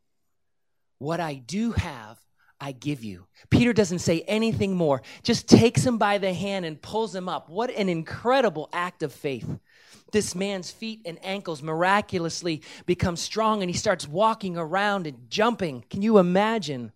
What 0.97 1.19
I 1.19 1.35
do 1.35 1.71
have, 1.71 2.19
I 2.59 2.73
give 2.73 3.03
you. 3.03 3.25
Peter 3.50 3.73
doesn't 3.73 4.00
say 4.00 4.21
anything 4.27 4.75
more, 4.75 5.01
just 5.23 5.47
takes 5.50 5.83
him 5.83 5.97
by 5.97 6.19
the 6.19 6.33
hand 6.33 6.65
and 6.65 6.79
pulls 6.79 7.15
him 7.15 7.27
up. 7.27 7.50
What 7.50 7.71
an 7.71 7.89
incredible 7.89 8.69
act 8.71 9.01
of 9.01 9.11
faith. 9.11 9.50
This 10.11 10.35
man's 10.35 10.69
feet 10.69 11.01
and 11.05 11.17
ankles 11.25 11.63
miraculously 11.63 12.61
become 12.85 13.15
strong 13.15 13.63
and 13.63 13.71
he 13.71 13.77
starts 13.77 14.07
walking 14.07 14.57
around 14.57 15.07
and 15.07 15.29
jumping. 15.29 15.85
Can 15.89 16.01
you 16.01 16.17
imagine? 16.17 16.91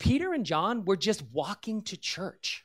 Peter 0.00 0.32
and 0.32 0.44
John 0.44 0.84
were 0.84 0.96
just 0.96 1.22
walking 1.30 1.82
to 1.82 1.96
church. 1.96 2.64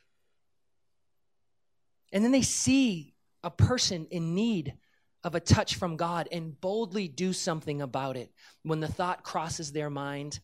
And 2.12 2.24
then 2.24 2.32
they 2.32 2.42
see 2.42 3.14
a 3.44 3.50
person 3.50 4.08
in 4.10 4.34
need 4.34 4.74
of 5.22 5.34
a 5.34 5.40
touch 5.40 5.74
from 5.74 5.96
God 5.96 6.28
and 6.32 6.58
boldly 6.60 7.08
do 7.08 7.32
something 7.32 7.82
about 7.82 8.16
it. 8.16 8.32
When 8.62 8.80
the 8.80 8.88
thought 8.88 9.22
crosses 9.22 9.70
their 9.70 9.90
mind, 9.90 10.40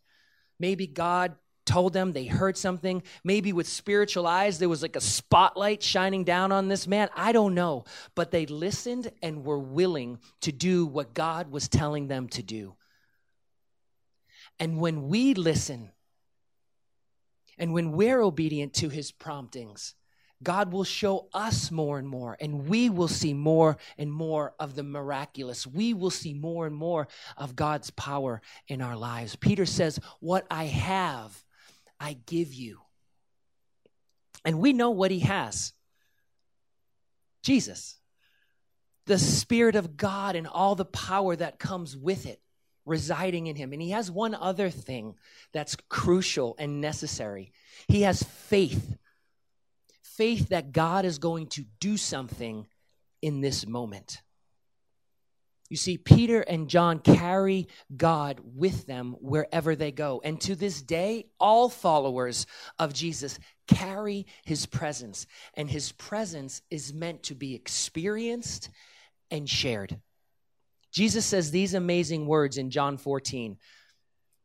maybe 0.59 0.87
God 0.87 1.35
told 1.65 1.93
them 1.93 2.13
they 2.13 2.27
heard 2.27 2.59
something. 2.59 3.03
Maybe 3.25 3.53
with 3.53 3.69
spiritual 3.69 4.27
eyes, 4.27 4.59
there 4.59 4.69
was 4.69 4.83
like 4.83 4.97
a 4.97 5.01
spotlight 5.01 5.83
shining 5.83 6.25
down 6.25 6.53
on 6.53 6.69
this 6.69 6.87
man. 6.87 7.09
I 7.15 7.33
don't 7.33 7.55
know. 7.55 7.85
But 8.15 8.33
they 8.33 8.45
listened 8.47 9.11
and 9.23 9.45
were 9.45 9.59
willing 9.59 10.19
to 10.43 10.53
do 10.53 10.85
what 10.85 11.15
God 11.15 11.51
was 11.51 11.69
telling 11.69 12.09
them 12.09 12.29
to 12.31 12.43
do. 12.43 12.75
And 14.59 14.79
when 14.79 15.09
we 15.09 15.35
listen, 15.35 15.92
and 17.62 17.73
when 17.73 17.92
we're 17.92 18.21
obedient 18.21 18.75
to 18.75 18.88
his 18.88 19.12
promptings, 19.12 19.95
God 20.42 20.73
will 20.73 20.83
show 20.83 21.28
us 21.33 21.71
more 21.71 21.97
and 21.97 22.09
more, 22.09 22.37
and 22.40 22.66
we 22.66 22.90
will 22.90 23.07
see 23.07 23.35
more 23.35 23.76
and 23.97 24.11
more 24.11 24.52
of 24.59 24.75
the 24.75 24.83
miraculous. 24.83 25.64
We 25.64 25.95
will 25.95 26.11
see 26.11 26.35
more 26.35 26.66
and 26.66 26.75
more 26.75 27.07
of 27.37 27.54
God's 27.54 27.90
power 27.90 28.42
in 28.66 28.83
our 28.83 28.97
lives. 28.97 29.37
Peter 29.37 29.64
says, 29.64 30.00
What 30.19 30.45
I 30.50 30.64
have, 30.64 31.40
I 32.00 32.16
give 32.26 32.52
you. 32.52 32.81
And 34.45 34.59
we 34.59 34.73
know 34.73 34.90
what 34.90 35.12
he 35.12 35.21
has 35.21 35.73
Jesus, 37.45 37.97
the 39.07 39.21
Spirit 39.21 39.76
of 39.76 39.97
God, 39.97 40.35
and 40.35 40.49
all 40.49 40.75
the 40.75 40.85
power 40.85 41.37
that 41.37 41.61
comes 41.61 41.97
with 41.97 42.26
it 42.26 42.42
residing 42.85 43.47
in 43.47 43.57
him. 43.57 43.73
And 43.73 43.81
he 43.81 43.91
has 43.91 44.11
one 44.11 44.35
other 44.35 44.71
thing 44.71 45.15
that's 45.53 45.77
crucial 45.89 46.55
and 46.59 46.81
necessary 46.81 47.53
he 47.89 48.03
has 48.03 48.23
faith 48.23 48.97
faith 50.03 50.51
that 50.51 50.73
God 50.73 51.05
is 51.05 51.19
going 51.19 51.47
to 51.49 51.65
do 51.81 51.97
something 51.97 52.67
in 53.23 53.41
this 53.41 53.67
moment. 53.67 54.21
You 55.71 55.77
see, 55.79 55.97
Peter 55.97 56.43
and 56.43 56.69
John 56.69 56.99
carry 56.99 57.67
God 57.97 58.41
with 58.45 58.87
them 58.87 59.17
wherever 59.21 59.75
they 59.75 59.91
go. 59.91 60.21
And 60.23 60.39
to 60.43 60.55
this 60.55 60.83
day, 60.83 61.29
all 61.41 61.71
followers 61.71 62.47
of 62.79 62.93
Jesus 62.93 63.39
carry 63.67 64.27
his 64.45 64.67
presence. 64.67 65.27
And 65.55 65.71
his 65.71 65.93
presence 65.93 66.61
is 66.71 66.93
meant 66.93 67.23
to 67.25 67.35
be 67.35 67.55
experienced 67.55 68.69
and 69.31 69.49
shared. 69.49 69.99
Jesus 70.93 71.27
says 71.27 71.51
these 71.51 71.75
amazing 71.75 72.27
words 72.27 72.59
in 72.59 72.71
John 72.71 72.99
14 72.99 73.57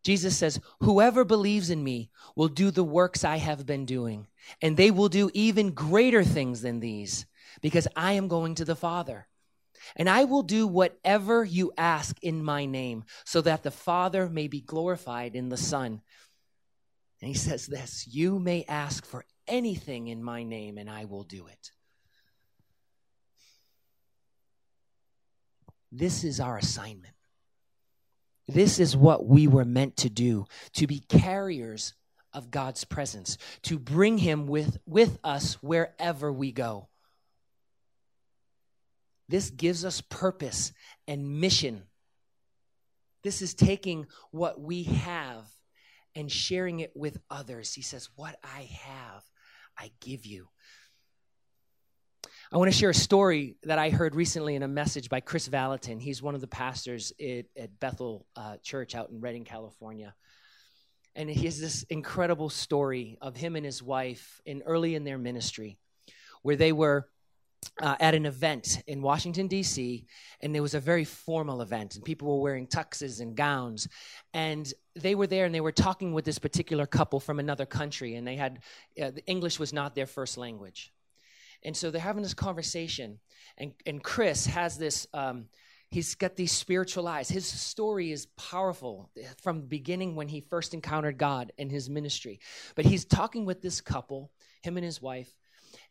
Jesus 0.07 0.37
says, 0.37 0.61
Whoever 0.79 1.25
believes 1.25 1.69
in 1.69 1.83
me 1.83 2.11
will 2.33 2.47
do 2.47 2.71
the 2.71 2.81
works 2.81 3.25
I 3.25 3.35
have 3.39 3.65
been 3.65 3.83
doing, 3.83 4.27
and 4.61 4.77
they 4.77 4.89
will 4.89 5.09
do 5.09 5.29
even 5.33 5.71
greater 5.71 6.23
things 6.23 6.61
than 6.61 6.79
these, 6.79 7.25
because 7.61 7.89
I 7.93 8.13
am 8.13 8.29
going 8.29 8.55
to 8.55 8.63
the 8.63 8.73
Father. 8.73 9.27
And 9.97 10.09
I 10.09 10.23
will 10.23 10.43
do 10.43 10.65
whatever 10.65 11.43
you 11.43 11.73
ask 11.77 12.17
in 12.23 12.41
my 12.41 12.65
name, 12.65 13.03
so 13.25 13.41
that 13.41 13.63
the 13.63 13.69
Father 13.71 14.29
may 14.29 14.47
be 14.47 14.61
glorified 14.61 15.35
in 15.35 15.49
the 15.49 15.57
Son. 15.57 16.01
And 17.19 17.27
he 17.27 17.33
says 17.33 17.67
this 17.67 18.07
You 18.09 18.39
may 18.39 18.63
ask 18.63 19.05
for 19.05 19.25
anything 19.45 20.07
in 20.07 20.23
my 20.23 20.43
name, 20.43 20.77
and 20.77 20.89
I 20.89 21.03
will 21.03 21.23
do 21.23 21.47
it. 21.47 21.71
This 25.91 26.23
is 26.23 26.39
our 26.39 26.57
assignment. 26.57 27.13
This 28.47 28.79
is 28.79 28.95
what 28.95 29.25
we 29.25 29.47
were 29.47 29.65
meant 29.65 29.97
to 29.97 30.09
do 30.09 30.45
to 30.73 30.87
be 30.87 30.99
carriers 30.99 31.93
of 32.33 32.51
God's 32.51 32.83
presence, 32.85 33.37
to 33.63 33.79
bring 33.79 34.17
Him 34.17 34.47
with, 34.47 34.77
with 34.85 35.17
us 35.23 35.55
wherever 35.55 36.31
we 36.31 36.51
go. 36.51 36.87
This 39.29 39.49
gives 39.49 39.83
us 39.83 40.01
purpose 40.01 40.71
and 41.07 41.41
mission. 41.41 41.83
This 43.23 43.41
is 43.41 43.53
taking 43.53 44.07
what 44.31 44.61
we 44.61 44.83
have 44.83 45.45
and 46.15 46.31
sharing 46.31 46.79
it 46.79 46.91
with 46.95 47.17
others. 47.29 47.73
He 47.73 47.81
says, 47.81 48.09
What 48.15 48.37
I 48.43 48.69
have, 48.83 49.23
I 49.77 49.91
give 49.99 50.25
you. 50.25 50.47
I 52.49 52.55
want 52.55 52.71
to 52.71 52.77
share 52.77 52.91
a 52.91 52.93
story 52.93 53.57
that 53.63 53.77
I 53.77 53.89
heard 53.89 54.15
recently 54.15 54.55
in 54.55 54.63
a 54.63 54.69
message 54.69 55.09
by 55.09 55.19
Kris 55.19 55.49
Vallotton. 55.49 55.99
He's 55.99 56.21
one 56.21 56.33
of 56.33 56.39
the 56.39 56.47
pastors 56.47 57.11
at, 57.19 57.45
at 57.57 57.77
Bethel 57.81 58.25
uh, 58.37 58.55
Church 58.63 58.95
out 58.95 59.09
in 59.09 59.19
Redding, 59.19 59.43
California. 59.43 60.15
And 61.13 61.29
he 61.29 61.43
has 61.43 61.59
this 61.59 61.83
incredible 61.89 62.49
story 62.49 63.17
of 63.21 63.35
him 63.35 63.57
and 63.57 63.65
his 63.65 63.83
wife 63.83 64.39
in 64.45 64.63
early 64.65 64.95
in 64.95 65.03
their 65.03 65.17
ministry, 65.17 65.77
where 66.41 66.55
they 66.55 66.71
were 66.71 67.09
uh, 67.81 67.97
at 67.99 68.15
an 68.15 68.25
event 68.25 68.81
in 68.87 69.01
Washington, 69.01 69.47
D.C., 69.47 70.05
and 70.39 70.55
it 70.55 70.61
was 70.61 70.73
a 70.73 70.79
very 70.79 71.03
formal 71.03 71.61
event, 71.61 71.95
and 71.95 72.05
people 72.05 72.29
were 72.29 72.41
wearing 72.41 72.65
tuxes 72.65 73.19
and 73.19 73.35
gowns. 73.35 73.89
And 74.33 74.71
they 74.95 75.15
were 75.15 75.27
there 75.27 75.45
and 75.45 75.53
they 75.53 75.59
were 75.59 75.73
talking 75.73 76.13
with 76.13 76.23
this 76.23 76.39
particular 76.39 76.85
couple 76.85 77.19
from 77.19 77.39
another 77.39 77.65
country, 77.65 78.15
and 78.15 78.25
they 78.25 78.37
had 78.37 78.59
uh, 79.01 79.11
English 79.25 79.59
was 79.59 79.73
not 79.73 79.95
their 79.95 80.07
first 80.07 80.37
language. 80.37 80.93
And 81.63 81.75
so 81.75 81.91
they're 81.91 82.01
having 82.01 82.23
this 82.23 82.33
conversation, 82.33 83.19
and, 83.57 83.73
and 83.85 84.03
Kris 84.03 84.45
has 84.45 84.77
this. 84.77 85.07
Um, 85.13 85.45
he's 85.89 86.15
got 86.15 86.35
these 86.35 86.51
spiritual 86.51 87.07
eyes. 87.07 87.29
His 87.29 87.45
story 87.45 88.11
is 88.11 88.27
powerful 88.37 89.09
from 89.41 89.61
the 89.61 89.67
beginning 89.67 90.15
when 90.15 90.27
he 90.27 90.41
first 90.41 90.73
encountered 90.73 91.17
God 91.17 91.51
in 91.57 91.69
his 91.69 91.89
ministry. 91.89 92.39
But 92.75 92.85
he's 92.85 93.05
talking 93.05 93.45
with 93.45 93.61
this 93.61 93.81
couple, 93.81 94.31
him 94.61 94.77
and 94.77 94.85
his 94.85 95.01
wife, 95.01 95.35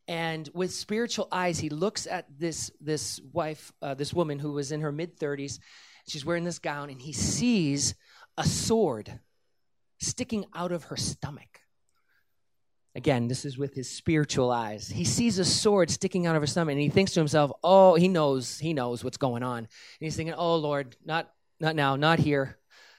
and 0.09 0.49
with 0.55 0.73
spiritual 0.73 1.29
eyes, 1.33 1.59
he 1.59 1.69
looks 1.69 2.07
at 2.07 2.27
this 2.39 2.71
this 2.81 3.21
wife, 3.33 3.73
uh, 3.83 3.95
this 3.95 4.15
woman 4.15 4.39
who 4.39 4.53
was 4.53 4.71
in 4.71 4.81
her 4.81 4.93
mid 4.93 5.19
thirties. 5.19 5.59
She's 6.09 6.25
wearing 6.25 6.45
this 6.45 6.61
gown, 6.61 6.91
and 6.91 7.03
he 7.03 7.13
sees 7.13 7.97
a 8.37 8.45
sword 8.45 9.19
sticking 9.99 10.45
out 10.55 10.71
of 10.71 10.85
her 10.85 10.97
stomach. 10.97 11.61
Again, 12.97 13.29
this 13.29 13.45
is 13.45 13.59
with 13.59 13.75
his 13.75 13.91
spiritual 13.91 14.51
eyes. 14.51 14.89
He 14.89 15.05
sees 15.05 15.39
a 15.39 15.45
sword 15.45 15.91
sticking 15.91 16.27
out 16.27 16.35
of 16.35 16.41
her 16.43 16.47
stomach 16.47 16.73
and 16.73 16.81
he 16.81 16.89
thinks 16.89 17.13
to 17.13 17.21
himself, 17.21 17.53
"Oh, 17.63 17.95
he 17.95 18.09
knows, 18.09 18.59
he 18.59 18.73
knows 18.73 19.05
what's 19.05 19.19
going 19.19 19.43
on." 19.43 19.59
And 19.59 19.69
he's 20.01 20.17
thinking, 20.17 20.35
"Oh 20.35 20.57
Lord, 20.57 20.97
not 21.05 21.31
not 21.61 21.77
now, 21.77 21.97
not 21.97 22.19
here. 22.19 22.57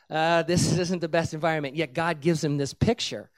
Uh, 0.07 0.43
this 0.43 0.77
isn't 0.77 0.99
the 0.99 1.07
best 1.07 1.33
environment." 1.33 1.75
Yet 1.75 1.95
God 1.95 2.21
gives 2.21 2.43
him 2.43 2.57
this 2.57 2.75
picture. 2.75 3.31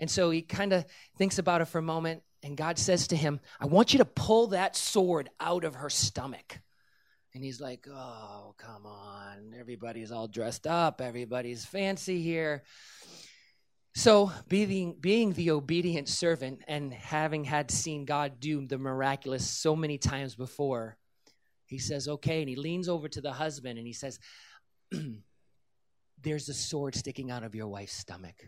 And 0.00 0.10
so 0.10 0.32
he 0.32 0.42
kind 0.42 0.72
of 0.72 0.84
thinks 1.18 1.38
about 1.38 1.60
it 1.60 1.66
for 1.66 1.78
a 1.78 1.82
moment 1.82 2.24
and 2.42 2.56
God 2.56 2.80
says 2.80 3.06
to 3.08 3.16
him, 3.16 3.38
"I 3.60 3.66
want 3.66 3.92
you 3.92 3.98
to 3.98 4.04
pull 4.04 4.48
that 4.48 4.74
sword 4.74 5.30
out 5.38 5.62
of 5.62 5.76
her 5.76 5.88
stomach." 5.88 6.58
And 7.32 7.44
he's 7.44 7.60
like, 7.60 7.86
"Oh, 7.88 8.56
come 8.58 8.86
on. 8.86 9.54
Everybody's 9.56 10.10
all 10.10 10.26
dressed 10.26 10.66
up. 10.66 11.00
Everybody's 11.00 11.64
fancy 11.64 12.20
here." 12.20 12.64
So, 13.94 14.32
being, 14.48 14.96
being 14.98 15.34
the 15.34 15.50
obedient 15.50 16.08
servant 16.08 16.62
and 16.66 16.94
having 16.94 17.44
had 17.44 17.70
seen 17.70 18.06
God 18.06 18.40
do 18.40 18.66
the 18.66 18.78
miraculous 18.78 19.46
so 19.46 19.76
many 19.76 19.98
times 19.98 20.34
before, 20.34 20.96
he 21.66 21.78
says, 21.78 22.08
okay. 22.08 22.40
And 22.40 22.48
he 22.48 22.56
leans 22.56 22.88
over 22.88 23.08
to 23.08 23.20
the 23.20 23.32
husband 23.32 23.78
and 23.78 23.86
he 23.86 23.92
says, 23.92 24.18
There's 26.22 26.48
a 26.48 26.54
sword 26.54 26.94
sticking 26.94 27.30
out 27.30 27.42
of 27.42 27.54
your 27.54 27.66
wife's 27.66 27.96
stomach. 27.96 28.46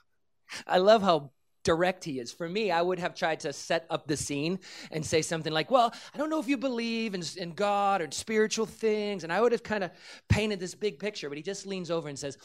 I 0.66 0.78
love 0.78 1.02
how 1.02 1.30
direct 1.64 2.04
he 2.04 2.18
is. 2.18 2.32
For 2.32 2.48
me, 2.48 2.70
I 2.70 2.80
would 2.80 2.98
have 2.98 3.14
tried 3.14 3.40
to 3.40 3.52
set 3.52 3.86
up 3.90 4.06
the 4.06 4.16
scene 4.16 4.58
and 4.90 5.04
say 5.04 5.22
something 5.22 5.52
like, 5.52 5.70
Well, 5.70 5.92
I 6.14 6.18
don't 6.18 6.30
know 6.30 6.40
if 6.40 6.48
you 6.48 6.56
believe 6.56 7.14
in, 7.14 7.22
in 7.36 7.52
God 7.52 8.00
or 8.00 8.08
spiritual 8.10 8.66
things. 8.66 9.24
And 9.24 9.32
I 9.32 9.40
would 9.40 9.52
have 9.52 9.62
kind 9.62 9.82
of 9.82 9.90
painted 10.28 10.60
this 10.60 10.74
big 10.74 10.98
picture, 10.98 11.28
but 11.28 11.36
he 11.36 11.42
just 11.42 11.66
leans 11.66 11.90
over 11.90 12.08
and 12.08 12.18
says, 12.18 12.38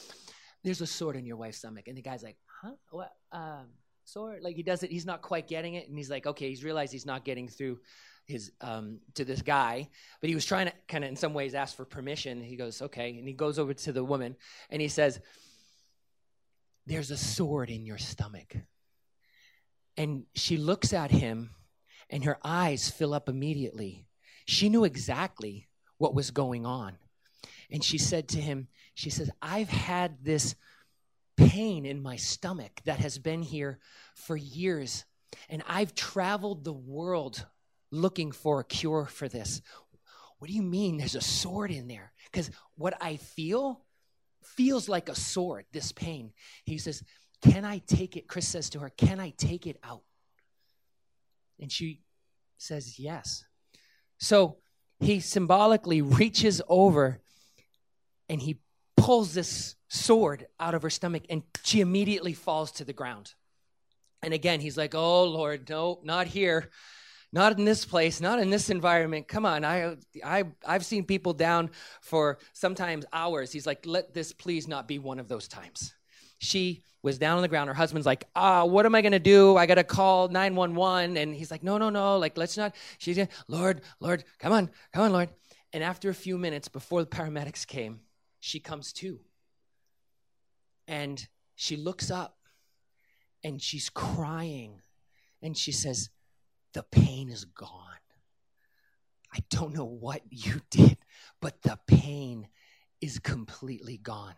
there's 0.63 0.81
a 0.81 0.87
sword 0.87 1.15
in 1.15 1.25
your 1.25 1.37
wife's 1.37 1.57
stomach. 1.57 1.87
And 1.87 1.97
the 1.97 2.01
guy's 2.01 2.23
like, 2.23 2.37
huh? 2.61 2.73
What? 2.89 3.11
Um, 3.31 3.67
sword? 4.05 4.41
Like 4.41 4.55
he 4.55 4.63
does 4.63 4.83
it. 4.83 4.91
He's 4.91 5.05
not 5.05 5.21
quite 5.21 5.47
getting 5.47 5.75
it. 5.75 5.87
And 5.87 5.97
he's 5.97 6.09
like, 6.09 6.25
okay, 6.25 6.49
he's 6.49 6.63
realized 6.63 6.91
he's 6.91 7.05
not 7.05 7.25
getting 7.25 7.47
through 7.47 7.79
his 8.25 8.51
um, 8.61 8.99
to 9.15 9.25
this 9.25 9.41
guy, 9.41 9.89
but 10.21 10.29
he 10.29 10.35
was 10.35 10.45
trying 10.45 10.67
to 10.67 10.73
kind 10.87 11.03
of 11.03 11.09
in 11.09 11.15
some 11.15 11.33
ways 11.33 11.53
ask 11.53 11.75
for 11.75 11.85
permission. 11.85 12.41
He 12.41 12.55
goes, 12.55 12.81
okay, 12.81 13.17
and 13.17 13.27
he 13.27 13.33
goes 13.33 13.59
over 13.59 13.73
to 13.73 13.91
the 13.91 14.03
woman 14.03 14.35
and 14.69 14.81
he 14.81 14.87
says, 14.87 15.19
"There's 16.85 17.11
a 17.11 17.17
sword 17.17 17.69
in 17.69 17.85
your 17.85 17.97
stomach." 17.97 18.55
And 19.97 20.23
she 20.33 20.57
looks 20.57 20.93
at 20.93 21.11
him, 21.11 21.51
and 22.09 22.23
her 22.23 22.39
eyes 22.43 22.89
fill 22.89 23.13
up 23.13 23.29
immediately. 23.29 24.07
She 24.45 24.69
knew 24.69 24.85
exactly 24.85 25.67
what 25.97 26.15
was 26.15 26.31
going 26.31 26.65
on, 26.65 26.97
and 27.69 27.83
she 27.83 27.97
said 27.97 28.29
to 28.29 28.41
him, 28.41 28.67
she 28.93 29.09
says, 29.09 29.29
I've 29.41 29.69
had 29.69 30.23
this 30.23 30.55
pain 31.35 31.85
in 31.85 32.01
my 32.01 32.15
stomach 32.15 32.81
that 32.85 32.99
has 32.99 33.17
been 33.17 33.41
here 33.41 33.79
for 34.15 34.35
years, 34.35 35.05
and 35.49 35.63
I've 35.67 35.95
traveled 35.95 36.63
the 36.63 36.73
world 36.73 37.45
looking 37.91 38.31
for 38.31 38.59
a 38.59 38.63
cure 38.63 39.05
for 39.05 39.27
this. 39.27 39.61
What 40.39 40.47
do 40.47 40.53
you 40.53 40.61
mean 40.61 40.97
there's 40.97 41.15
a 41.15 41.21
sword 41.21 41.71
in 41.71 41.87
there? 41.87 42.11
Because 42.31 42.51
what 42.75 42.95
I 43.01 43.17
feel 43.17 43.83
feels 44.43 44.89
like 44.89 45.09
a 45.09 45.15
sword, 45.15 45.65
this 45.71 45.91
pain. 45.91 46.31
He 46.65 46.77
says, 46.77 47.03
Can 47.41 47.65
I 47.65 47.79
take 47.79 48.17
it? 48.17 48.27
Kris 48.27 48.47
says 48.47 48.69
to 48.71 48.79
her, 48.79 48.89
Can 48.89 49.19
I 49.19 49.31
take 49.37 49.67
it 49.67 49.77
out? 49.83 50.01
And 51.59 51.71
she 51.71 52.01
says, 52.57 52.99
Yes. 52.99 53.45
So 54.19 54.57
he 54.99 55.19
symbolically 55.19 56.01
reaches 56.01 56.61
over 56.67 57.21
and 58.29 58.41
he 58.41 58.59
pulls 59.03 59.33
this 59.33 59.75
sword 59.89 60.47
out 60.61 60.73
of 60.73 60.81
her 60.81 60.89
stomach 60.89 61.23
and 61.29 61.43
she 61.63 61.81
immediately 61.81 62.31
falls 62.31 62.71
to 62.71 62.85
the 62.85 62.93
ground. 62.93 63.33
And 64.21 64.33
again, 64.33 64.61
he's 64.61 64.77
like, 64.77 64.95
Oh 64.95 65.25
Lord, 65.25 65.69
no, 65.69 65.99
not 66.03 66.27
here. 66.27 66.69
Not 67.33 67.57
in 67.57 67.65
this 67.65 67.83
place, 67.83 68.21
not 68.21 68.39
in 68.39 68.49
this 68.49 68.69
environment. 68.69 69.27
Come 69.27 69.45
on, 69.45 69.65
I, 69.65 69.97
I, 70.23 70.43
I've 70.65 70.85
seen 70.85 71.03
people 71.03 71.33
down 71.33 71.71
for 72.01 72.37
sometimes 72.53 73.05
hours. 73.11 73.51
He's 73.51 73.65
like, 73.65 73.87
let 73.87 74.13
this 74.13 74.31
please 74.31 74.67
not 74.67 74.87
be 74.87 74.99
one 74.99 75.19
of 75.19 75.27
those 75.27 75.47
times. 75.47 75.95
She 76.37 76.83
was 77.01 77.17
down 77.17 77.37
on 77.37 77.41
the 77.41 77.47
ground. 77.47 77.69
Her 77.69 77.73
husband's 77.73 78.05
like, 78.05 78.25
ah, 78.35 78.65
what 78.65 78.85
am 78.85 78.93
I 78.93 79.01
to 79.01 79.17
do? 79.17 79.57
I 79.57 79.65
got 79.65 79.75
to 79.75 79.83
call 79.83 80.27
911. 80.27 81.17
And 81.17 81.33
he's 81.33 81.49
like, 81.49 81.63
no, 81.63 81.79
no, 81.79 81.89
no. 81.89 82.19
Like, 82.19 82.37
let's 82.37 82.55
not. 82.55 82.75
She's 82.99 83.17
like, 83.17 83.31
Lord, 83.47 83.81
Lord, 83.99 84.23
come 84.37 84.53
on, 84.53 84.69
come 84.93 85.01
on, 85.01 85.11
Lord. 85.11 85.29
And 85.73 85.83
after 85.83 86.11
a 86.11 86.13
few 86.13 86.37
minutes, 86.37 86.67
before 86.67 87.01
the 87.01 87.09
paramedics 87.09 87.65
came, 87.65 88.01
she 88.43 88.59
comes 88.59 88.91
to. 88.91 89.21
And 90.85 91.25
she 91.55 91.77
looks 91.77 92.11
up 92.11 92.35
and 93.41 93.61
she's 93.61 93.89
crying 93.89 94.81
and 95.41 95.57
she 95.57 95.71
says, 95.71 96.09
The 96.73 96.83
pain 96.83 97.29
is 97.29 97.45
gone. 97.45 97.69
I 99.33 99.39
don't 99.49 99.73
know 99.73 99.85
what 99.85 100.23
you 100.29 100.59
did, 100.69 100.97
but 101.39 101.61
the 101.61 101.79
pain 101.87 102.49
is 102.99 103.17
completely 103.17 103.95
gone. 103.95 104.35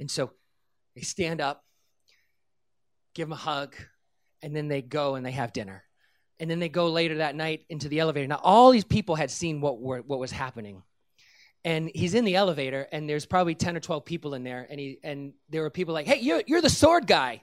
And 0.00 0.10
so 0.10 0.32
they 0.96 1.02
stand 1.02 1.40
up, 1.40 1.64
give 3.14 3.28
him 3.28 3.32
a 3.32 3.36
hug, 3.36 3.76
and 4.42 4.56
then 4.56 4.66
they 4.66 4.82
go 4.82 5.14
and 5.14 5.24
they 5.24 5.30
have 5.30 5.52
dinner. 5.52 5.84
And 6.40 6.50
then 6.50 6.58
they 6.58 6.68
go 6.68 6.88
later 6.88 7.18
that 7.18 7.36
night 7.36 7.64
into 7.68 7.88
the 7.88 8.00
elevator. 8.00 8.26
Now, 8.26 8.40
all 8.42 8.72
these 8.72 8.82
people 8.82 9.14
had 9.14 9.30
seen 9.30 9.60
what, 9.60 9.80
were, 9.80 10.00
what 10.00 10.18
was 10.18 10.32
happening 10.32 10.82
and 11.64 11.90
he's 11.94 12.14
in 12.14 12.24
the 12.24 12.36
elevator 12.36 12.86
and 12.90 13.08
there's 13.08 13.26
probably 13.26 13.54
10 13.54 13.76
or 13.76 13.80
12 13.80 14.04
people 14.04 14.34
in 14.34 14.44
there 14.44 14.66
and 14.70 14.80
he 14.80 14.98
and 15.02 15.34
there 15.48 15.62
were 15.62 15.70
people 15.70 15.94
like 15.94 16.06
hey 16.06 16.20
you're, 16.20 16.42
you're 16.46 16.62
the 16.62 16.70
sword 16.70 17.06
guy. 17.06 17.42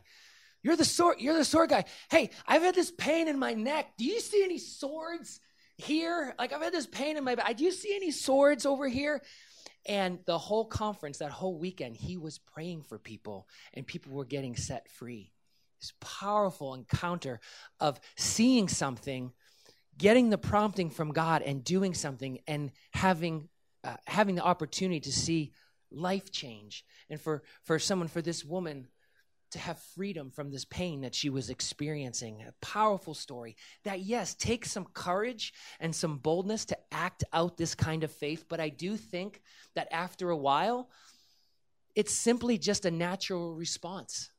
You're 0.63 0.75
the 0.75 0.86
sword 0.86 1.17
you're 1.19 1.36
the 1.36 1.45
sword 1.45 1.69
guy. 1.69 1.86
Hey 2.10 2.32
i've 2.45 2.62
had 2.62 2.75
this 2.75 2.91
pain 2.91 3.27
in 3.27 3.38
my 3.38 3.53
neck. 3.53 3.93
Do 3.97 4.06
you 4.06 4.19
see 4.19 4.43
any 4.43 4.58
swords 4.58 5.39
here? 5.77 6.34
Like 6.39 6.53
i've 6.53 6.62
had 6.62 6.73
this 6.73 6.88
pain 6.88 7.17
in 7.17 7.23
my 7.23 7.36
back 7.36 7.58
do 7.58 7.63
you 7.63 7.71
see 7.71 7.95
any 7.95 8.12
swords 8.12 8.65
over 8.65 8.88
here? 8.88 9.21
And 9.88 10.19
the 10.25 10.38
whole 10.38 10.65
conference, 10.65 11.19
that 11.19 11.32
whole 11.32 11.58
weekend, 11.58 11.95
he 11.95 12.17
was 12.17 12.39
praying 12.39 12.82
for 12.82 12.99
people 12.99 13.47
and 13.73 13.88
people 13.88 14.12
were 14.12 14.25
getting 14.25 14.58
set 14.58 14.89
free. 14.89 15.32
This 15.80 15.93
powerful 16.01 16.73
encounter 16.73 17.39
of 17.80 17.99
seeing 18.17 18.67
something, 18.67 19.32
getting 19.97 20.30
the 20.30 20.38
prompting 20.38 20.89
from 20.89 21.13
God 21.13 21.41
and 21.41 21.63
doing 21.63 21.93
something 21.93 22.39
and 22.47 22.71
having 22.91 23.47
uh, 23.88 23.95
having 24.06 24.36
the 24.36 24.43
opportunity 24.43 25.00
to 25.00 25.12
see 25.12 25.54
life 25.91 26.32
change. 26.32 26.84
And 27.10 27.19
for 27.19 27.43
for 27.63 27.80
someone 27.80 28.10
for 28.10 28.21
this 28.21 28.43
woman 28.43 28.88
to 29.52 29.60
have 29.60 29.80
freedom 29.95 30.30
from 30.30 30.52
this 30.52 30.65
pain 30.65 31.02
that 31.02 31.15
she 31.15 31.30
was 31.30 31.50
experiencing. 31.50 32.43
A 32.47 32.65
powerful 32.65 33.13
story 33.13 33.56
that, 33.84 34.02
yes, 34.02 34.36
takes 34.36 34.71
some 34.71 34.86
courage 34.93 35.54
and 35.80 35.95
some 35.95 36.17
boldness 36.17 36.65
to 36.65 36.78
act 36.91 37.23
out 37.32 37.58
this 37.58 37.73
kind 37.73 38.04
of 38.04 38.12
faith. 38.12 38.45
But 38.50 38.60
I 38.60 38.69
do 38.69 38.97
think 38.97 39.41
that 39.76 39.88
after 39.91 40.30
a 40.30 40.38
while, 40.38 40.89
it's 41.95 42.13
simply 42.13 42.58
just 42.58 42.86
a 42.86 42.91
natural 42.91 43.56
response 43.56 44.32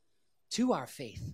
to 0.51 0.73
our 0.73 0.87
faith. 0.87 1.33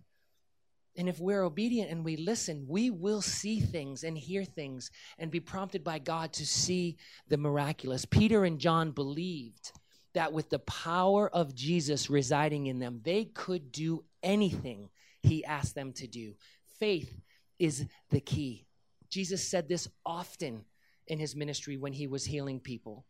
And 0.97 1.09
if 1.09 1.19
we're 1.19 1.43
obedient 1.43 1.91
and 1.91 2.05
we 2.05 2.15
listen, 2.15 2.65
we 2.67 2.89
will 2.89 3.21
see 3.21 3.59
things 3.59 4.03
and 4.03 4.17
hear 4.17 4.45
things 4.45 4.91
and 5.17 5.29
be 5.29 5.39
prompted 5.39 5.83
by 5.83 5.99
God 5.99 6.31
to 6.33 6.45
see 6.45 6.97
the 7.27 7.37
miraculous. 7.37 8.05
Peter 8.05 8.45
and 8.45 8.59
John 8.59 8.91
believed 8.91 9.71
that 10.13 10.31
with 10.31 10.49
the 10.49 10.59
power 10.59 11.29
of 11.29 11.53
Jesus 11.53 12.09
residing 12.09 12.67
in 12.67 12.79
them, 12.79 13.01
they 13.03 13.25
could 13.25 13.71
do 13.71 14.05
anything 14.23 14.89
he 15.21 15.43
asked 15.43 15.75
them 15.75 15.91
to 15.93 16.07
do. 16.07 16.35
Faith 16.79 17.13
is 17.59 17.85
the 18.09 18.21
key. 18.21 18.65
Jesus 19.09 19.45
said 19.45 19.67
this 19.67 19.89
often 20.05 20.63
in 21.07 21.19
his 21.19 21.35
ministry 21.35 21.77
when 21.77 21.93
he 21.93 22.07
was 22.07 22.25
healing 22.25 22.59
people. 22.59 23.05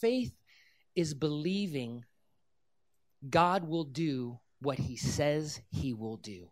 Faith 0.00 0.32
is 0.94 1.14
believing 1.14 2.04
God 3.28 3.68
will 3.68 3.84
do 3.84 4.38
what 4.60 4.78
he 4.78 4.96
says 4.96 5.60
he 5.70 5.92
will 5.92 6.16
do. 6.16 6.48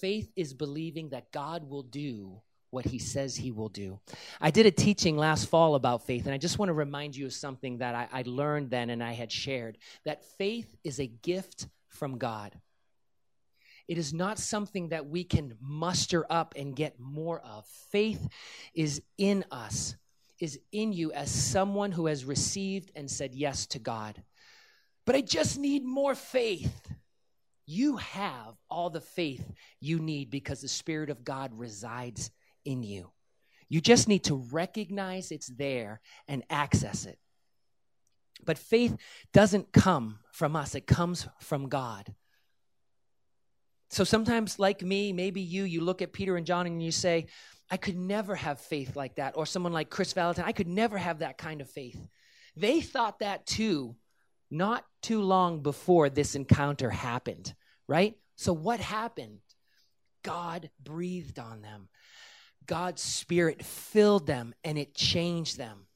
Faith 0.00 0.30
is 0.36 0.54
believing 0.54 1.10
that 1.10 1.32
God 1.32 1.68
will 1.68 1.82
do 1.82 2.40
what 2.70 2.84
he 2.84 2.98
says 2.98 3.36
he 3.36 3.50
will 3.50 3.68
do. 3.68 3.98
I 4.40 4.50
did 4.50 4.66
a 4.66 4.70
teaching 4.70 5.16
last 5.16 5.48
fall 5.48 5.74
about 5.74 6.06
faith, 6.06 6.26
and 6.26 6.34
I 6.34 6.38
just 6.38 6.58
want 6.58 6.68
to 6.68 6.74
remind 6.74 7.16
you 7.16 7.26
of 7.26 7.32
something 7.32 7.78
that 7.78 7.94
I, 7.94 8.08
I, 8.12 8.22
learned 8.24 8.70
then 8.70 8.90
and 8.90 9.02
I 9.02 9.12
had 9.12 9.32
shared 9.32 9.76
that 10.04 10.24
faith 10.38 10.76
is 10.84 11.00
a 11.00 11.06
gift 11.06 11.66
from 11.88 12.18
God. 12.18 12.58
It 13.88 13.98
is 13.98 14.14
not 14.14 14.38
something 14.38 14.90
that 14.90 15.06
we 15.06 15.24
can 15.24 15.56
muster 15.60 16.24
up 16.30 16.54
and 16.56 16.76
get 16.76 17.00
more 17.00 17.40
of. 17.40 17.66
Faith 17.90 18.28
is 18.72 19.02
in 19.18 19.44
us, 19.50 19.96
is 20.38 20.60
in 20.70 20.92
you 20.92 21.10
as 21.12 21.28
someone 21.28 21.90
who 21.90 22.06
has 22.06 22.24
received 22.24 22.92
and 22.94 23.10
said 23.10 23.34
yes 23.34 23.66
to 23.66 23.80
God. 23.80 24.22
But 25.06 25.16
I 25.16 25.22
just 25.22 25.58
need 25.58 25.84
more 25.84 26.14
faith. 26.14 26.92
You 27.72 27.98
have 27.98 28.56
all 28.68 28.90
the 28.90 29.00
faith 29.00 29.48
you 29.78 30.00
need 30.00 30.28
because 30.28 30.60
the 30.60 30.66
Spirit 30.66 31.08
of 31.08 31.22
God 31.22 31.52
resides 31.56 32.32
in 32.64 32.82
you. 32.82 33.12
You 33.68 33.80
just 33.80 34.08
need 34.08 34.24
to 34.24 34.34
recognize 34.50 35.30
it's 35.30 35.46
there 35.46 36.00
and 36.26 36.42
access 36.50 37.06
it. 37.06 37.16
But 38.44 38.58
faith 38.58 38.96
doesn't 39.32 39.72
come 39.72 40.18
from 40.32 40.56
us, 40.56 40.74
it 40.74 40.88
comes 40.88 41.28
from 41.38 41.68
God. 41.68 42.12
So 43.90 44.02
sometimes, 44.02 44.58
like 44.58 44.82
me, 44.82 45.12
maybe 45.12 45.40
you, 45.40 45.62
you 45.62 45.80
look 45.80 46.02
at 46.02 46.12
Peter 46.12 46.36
and 46.36 46.46
John 46.46 46.66
and 46.66 46.82
you 46.82 46.90
say, 46.90 47.28
I 47.70 47.76
could 47.76 47.96
never 47.96 48.34
have 48.34 48.58
faith 48.58 48.96
like 48.96 49.14
that. 49.14 49.36
Or 49.36 49.46
someone 49.46 49.72
like 49.72 49.90
Kris 49.90 50.12
Vallotton, 50.12 50.44
I 50.44 50.50
could 50.50 50.66
never 50.66 50.98
have 50.98 51.20
that 51.20 51.38
kind 51.38 51.60
of 51.60 51.70
faith. 51.70 52.04
They 52.56 52.80
thought 52.80 53.20
that 53.20 53.46
too, 53.46 53.94
not 54.50 54.84
too 55.02 55.22
long 55.22 55.62
before 55.62 56.08
this 56.10 56.34
encounter 56.34 56.90
happened, 56.90 57.54
right? 57.86 58.16
So 58.36 58.52
what 58.52 58.80
happened? 58.80 59.38
God 60.22 60.70
breathed 60.82 61.38
on 61.38 61.62
them. 61.62 61.88
God's 62.66 63.02
Spirit 63.02 63.64
filled 63.64 64.26
them 64.26 64.54
and 64.64 64.78
it 64.78 64.94
changed 64.94 65.56
them. 65.56 65.86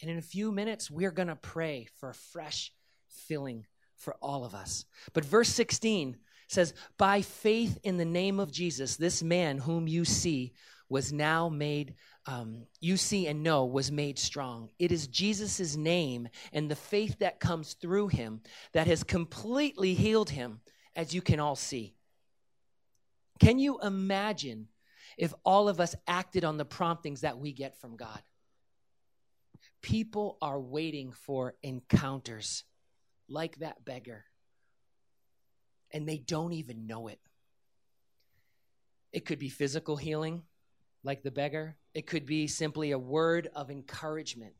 And 0.00 0.10
in 0.10 0.18
a 0.18 0.22
few 0.22 0.52
minutes, 0.52 0.90
we're 0.90 1.10
going 1.10 1.28
to 1.28 1.36
pray 1.36 1.88
for 1.98 2.10
a 2.10 2.14
fresh 2.14 2.72
filling 3.08 3.66
for 3.96 4.14
all 4.20 4.44
of 4.44 4.54
us. 4.54 4.84
But 5.12 5.24
verse 5.24 5.48
16 5.48 6.16
says, 6.48 6.74
By 6.98 7.22
faith 7.22 7.78
in 7.82 7.96
the 7.96 8.04
name 8.04 8.38
of 8.38 8.52
Jesus, 8.52 8.96
this 8.96 9.22
man 9.22 9.58
whom 9.58 9.88
you 9.88 10.04
see 10.04 10.52
was 10.88 11.12
now 11.12 11.48
made, 11.48 11.94
um, 12.26 12.66
you 12.80 12.96
see 12.96 13.26
and 13.26 13.42
know 13.42 13.64
was 13.64 13.90
made 13.90 14.18
strong. 14.18 14.70
It 14.78 14.92
is 14.92 15.08
Jesus' 15.08 15.76
name 15.76 16.28
and 16.52 16.70
the 16.70 16.76
faith 16.76 17.18
that 17.18 17.40
comes 17.40 17.74
through 17.74 18.08
him 18.08 18.40
that 18.72 18.86
has 18.86 19.02
completely 19.02 19.94
healed 19.94 20.30
him, 20.30 20.60
as 20.94 21.14
you 21.14 21.22
can 21.22 21.40
all 21.40 21.56
see. 21.56 21.94
Can 23.38 23.58
you 23.58 23.80
imagine 23.80 24.68
if 25.16 25.32
all 25.44 25.68
of 25.68 25.80
us 25.80 25.94
acted 26.06 26.44
on 26.44 26.56
the 26.56 26.64
promptings 26.64 27.22
that 27.22 27.38
we 27.38 27.52
get 27.52 27.78
from 27.80 27.96
God. 27.96 28.20
People 29.82 30.36
are 30.42 30.60
waiting 30.60 31.12
for 31.12 31.54
encounters 31.62 32.64
like 33.28 33.58
that 33.58 33.84
beggar, 33.84 34.24
and 35.92 36.08
they 36.08 36.18
don't 36.18 36.52
even 36.52 36.86
know 36.86 37.08
it. 37.08 37.20
It 39.12 39.24
could 39.24 39.38
be 39.38 39.48
physical 39.48 39.96
healing, 39.96 40.42
like 41.06 41.22
the 41.22 41.30
beggar, 41.30 41.76
it 41.94 42.06
could 42.06 42.26
be 42.26 42.46
simply 42.46 42.90
a 42.90 42.98
word 42.98 43.48
of 43.54 43.70
encouragement. 43.70 44.52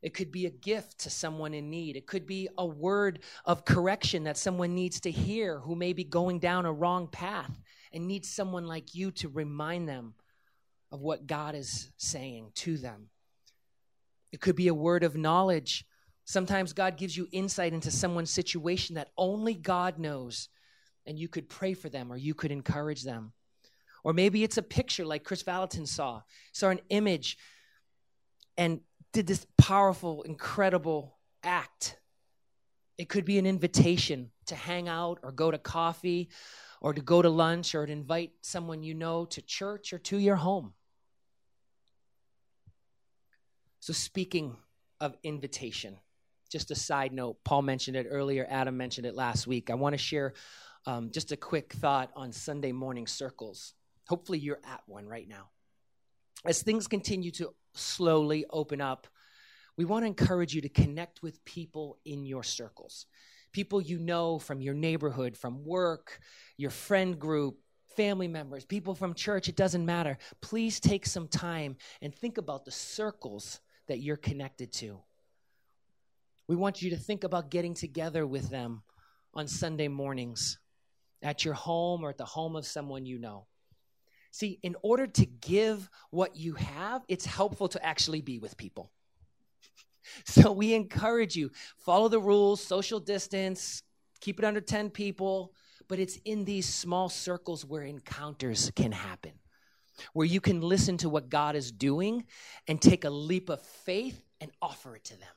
It 0.00 0.14
could 0.14 0.30
be 0.30 0.46
a 0.46 0.50
gift 0.50 1.00
to 1.00 1.10
someone 1.10 1.52
in 1.54 1.70
need. 1.70 1.96
It 1.96 2.06
could 2.06 2.24
be 2.24 2.48
a 2.56 2.64
word 2.64 3.20
of 3.44 3.64
correction 3.64 4.24
that 4.24 4.36
someone 4.36 4.74
needs 4.74 5.00
to 5.00 5.10
hear 5.10 5.58
who 5.58 5.74
may 5.74 5.92
be 5.92 6.04
going 6.04 6.38
down 6.38 6.66
a 6.66 6.72
wrong 6.72 7.08
path 7.08 7.60
and 7.92 8.06
needs 8.06 8.28
someone 8.28 8.66
like 8.66 8.94
you 8.94 9.10
to 9.12 9.28
remind 9.28 9.88
them 9.88 10.14
of 10.92 11.00
what 11.00 11.26
God 11.26 11.54
is 11.54 11.90
saying 11.96 12.52
to 12.54 12.78
them. 12.78 13.08
It 14.30 14.40
could 14.40 14.56
be 14.56 14.68
a 14.68 14.74
word 14.74 15.02
of 15.02 15.16
knowledge. 15.16 15.84
Sometimes 16.24 16.72
God 16.72 16.96
gives 16.96 17.16
you 17.16 17.26
insight 17.32 17.72
into 17.72 17.90
someone's 17.90 18.30
situation 18.30 18.94
that 18.94 19.10
only 19.16 19.54
God 19.54 19.98
knows, 19.98 20.48
and 21.06 21.18
you 21.18 21.28
could 21.28 21.48
pray 21.48 21.74
for 21.74 21.88
them 21.88 22.12
or 22.12 22.16
you 22.16 22.34
could 22.34 22.52
encourage 22.52 23.02
them. 23.02 23.32
Or 24.08 24.14
maybe 24.14 24.42
it's 24.42 24.56
a 24.56 24.62
picture 24.62 25.04
like 25.04 25.22
Kris 25.22 25.42
Vallotton 25.42 25.86
saw, 25.86 26.22
saw 26.52 26.70
an 26.70 26.80
image 26.88 27.36
and 28.56 28.80
did 29.12 29.26
this 29.26 29.46
powerful, 29.58 30.22
incredible 30.22 31.18
act. 31.42 31.98
It 32.96 33.10
could 33.10 33.26
be 33.26 33.36
an 33.38 33.44
invitation 33.44 34.30
to 34.46 34.54
hang 34.54 34.88
out 34.88 35.18
or 35.22 35.30
go 35.30 35.50
to 35.50 35.58
coffee 35.58 36.30
or 36.80 36.94
to 36.94 37.02
go 37.02 37.20
to 37.20 37.28
lunch 37.28 37.74
or 37.74 37.84
to 37.84 37.92
invite 37.92 38.30
someone 38.40 38.82
you 38.82 38.94
know 38.94 39.26
to 39.26 39.42
church 39.42 39.92
or 39.92 39.98
to 39.98 40.16
your 40.16 40.36
home. 40.36 40.72
So, 43.80 43.92
speaking 43.92 44.56
of 45.02 45.18
invitation, 45.22 45.98
just 46.50 46.70
a 46.70 46.74
side 46.74 47.12
note, 47.12 47.44
Paul 47.44 47.60
mentioned 47.60 47.98
it 47.98 48.06
earlier, 48.08 48.46
Adam 48.48 48.78
mentioned 48.78 49.06
it 49.06 49.14
last 49.14 49.46
week. 49.46 49.68
I 49.68 49.74
want 49.74 49.92
to 49.92 49.98
share 49.98 50.32
um, 50.86 51.10
just 51.10 51.30
a 51.30 51.36
quick 51.36 51.74
thought 51.74 52.10
on 52.16 52.32
Sunday 52.32 52.72
morning 52.72 53.06
circles. 53.06 53.74
Hopefully, 54.08 54.38
you're 54.38 54.60
at 54.64 54.82
one 54.86 55.06
right 55.06 55.28
now. 55.28 55.50
As 56.44 56.62
things 56.62 56.86
continue 56.86 57.30
to 57.32 57.50
slowly 57.74 58.44
open 58.50 58.80
up, 58.80 59.06
we 59.76 59.84
want 59.84 60.02
to 60.04 60.06
encourage 60.06 60.54
you 60.54 60.60
to 60.62 60.68
connect 60.68 61.22
with 61.22 61.44
people 61.44 61.98
in 62.04 62.24
your 62.24 62.42
circles 62.42 63.06
people 63.52 63.80
you 63.80 63.98
know 63.98 64.38
from 64.38 64.60
your 64.60 64.72
neighborhood, 64.72 65.36
from 65.36 65.64
work, 65.64 66.20
your 66.56 66.70
friend 66.70 67.18
group, 67.18 67.58
family 67.96 68.28
members, 68.28 68.64
people 68.64 68.94
from 68.94 69.14
church, 69.14 69.48
it 69.48 69.56
doesn't 69.56 69.84
matter. 69.84 70.16
Please 70.40 70.78
take 70.78 71.04
some 71.04 71.26
time 71.26 71.76
and 72.00 72.14
think 72.14 72.38
about 72.38 72.64
the 72.64 72.70
circles 72.70 73.58
that 73.88 73.98
you're 73.98 74.16
connected 74.16 74.72
to. 74.72 75.00
We 76.46 76.54
want 76.54 76.82
you 76.82 76.90
to 76.90 76.96
think 76.96 77.24
about 77.24 77.50
getting 77.50 77.74
together 77.74 78.24
with 78.24 78.48
them 78.48 78.82
on 79.34 79.48
Sunday 79.48 79.88
mornings 79.88 80.60
at 81.20 81.44
your 81.44 81.54
home 81.54 82.04
or 82.04 82.10
at 82.10 82.18
the 82.18 82.24
home 82.24 82.54
of 82.54 82.64
someone 82.64 83.04
you 83.04 83.18
know. 83.18 83.47
See, 84.38 84.60
in 84.62 84.76
order 84.82 85.08
to 85.08 85.26
give 85.26 85.90
what 86.10 86.36
you 86.36 86.54
have, 86.54 87.02
it's 87.08 87.26
helpful 87.26 87.66
to 87.70 87.84
actually 87.84 88.20
be 88.20 88.38
with 88.38 88.56
people. 88.56 88.92
So 90.24 90.52
we 90.52 90.74
encourage 90.74 91.34
you 91.36 91.50
follow 91.84 92.08
the 92.08 92.20
rules, 92.20 92.62
social 92.62 93.00
distance, 93.00 93.82
keep 94.20 94.38
it 94.38 94.44
under 94.44 94.60
10 94.60 94.90
people, 94.90 95.52
but 95.88 95.98
it's 95.98 96.18
in 96.24 96.44
these 96.44 96.66
small 96.66 97.08
circles 97.08 97.64
where 97.66 97.82
encounters 97.82 98.70
can 98.76 98.92
happen. 98.92 99.32
Where 100.12 100.24
you 100.24 100.40
can 100.40 100.60
listen 100.60 100.96
to 100.98 101.10
what 101.10 101.28
God 101.28 101.56
is 101.56 101.72
doing 101.72 102.24
and 102.68 102.80
take 102.80 103.04
a 103.04 103.10
leap 103.10 103.50
of 103.50 103.60
faith 103.60 104.24
and 104.40 104.52
offer 104.62 104.94
it 104.94 105.04
to 105.06 105.18
them. 105.18 105.36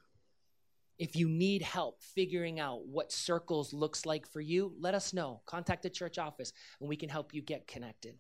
If 1.00 1.16
you 1.16 1.28
need 1.28 1.64
help 1.64 2.02
figuring 2.02 2.60
out 2.60 2.86
what 2.86 3.12
circles 3.12 3.74
looks 3.74 4.06
like 4.06 4.28
for 4.28 4.40
you, 4.40 4.74
let 4.80 4.94
us 4.94 5.12
know. 5.12 5.42
Contact 5.48 5.82
the 5.82 5.90
church 5.90 6.20
office 6.20 6.54
and 6.80 6.88
we 6.88 6.96
can 6.96 7.10
help 7.10 7.34
you 7.34 7.42
get 7.42 7.68
connected. 7.68 8.20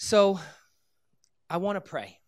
So, 0.00 0.38
I 1.50 1.56
want 1.56 1.74
to 1.74 1.80
pray. 1.80 2.20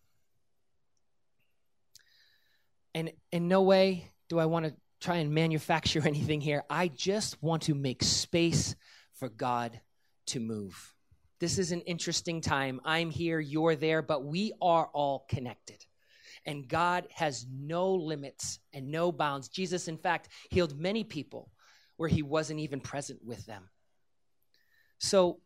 And 2.93 3.13
in 3.31 3.47
no 3.47 3.61
way 3.61 4.11
do 4.27 4.39
I 4.39 4.45
want 4.45 4.65
to 4.65 4.73
try 4.99 5.17
and 5.17 5.33
manufacture 5.33 6.01
anything 6.05 6.41
here. 6.41 6.63
I 6.69 6.89
just 6.89 7.41
want 7.41 7.63
to 7.63 7.73
make 7.73 8.03
space 8.03 8.75
for 9.13 9.29
God 9.29 9.79
to 10.27 10.41
move. 10.41 10.93
This 11.39 11.57
is 11.57 11.71
an 11.71 11.79
interesting 11.81 12.41
time. 12.41 12.81
I'm 12.83 13.09
here, 13.09 13.39
you're 13.39 13.77
there, 13.77 14.01
but 14.01 14.25
we 14.25 14.51
are 14.61 14.87
all 14.93 15.25
connected. 15.29 15.83
And 16.45 16.67
God 16.67 17.07
has 17.13 17.45
no 17.49 17.93
limits 17.93 18.59
and 18.73 18.91
no 18.91 19.13
bounds. 19.13 19.47
Jesus, 19.47 19.87
in 19.87 19.97
fact, 19.97 20.27
healed 20.49 20.77
many 20.77 21.05
people 21.05 21.51
where 21.95 22.09
he 22.09 22.21
wasn't 22.21 22.59
even 22.59 22.81
present 22.81 23.23
with 23.23 23.45
them. 23.45 23.69
So, 24.99 25.39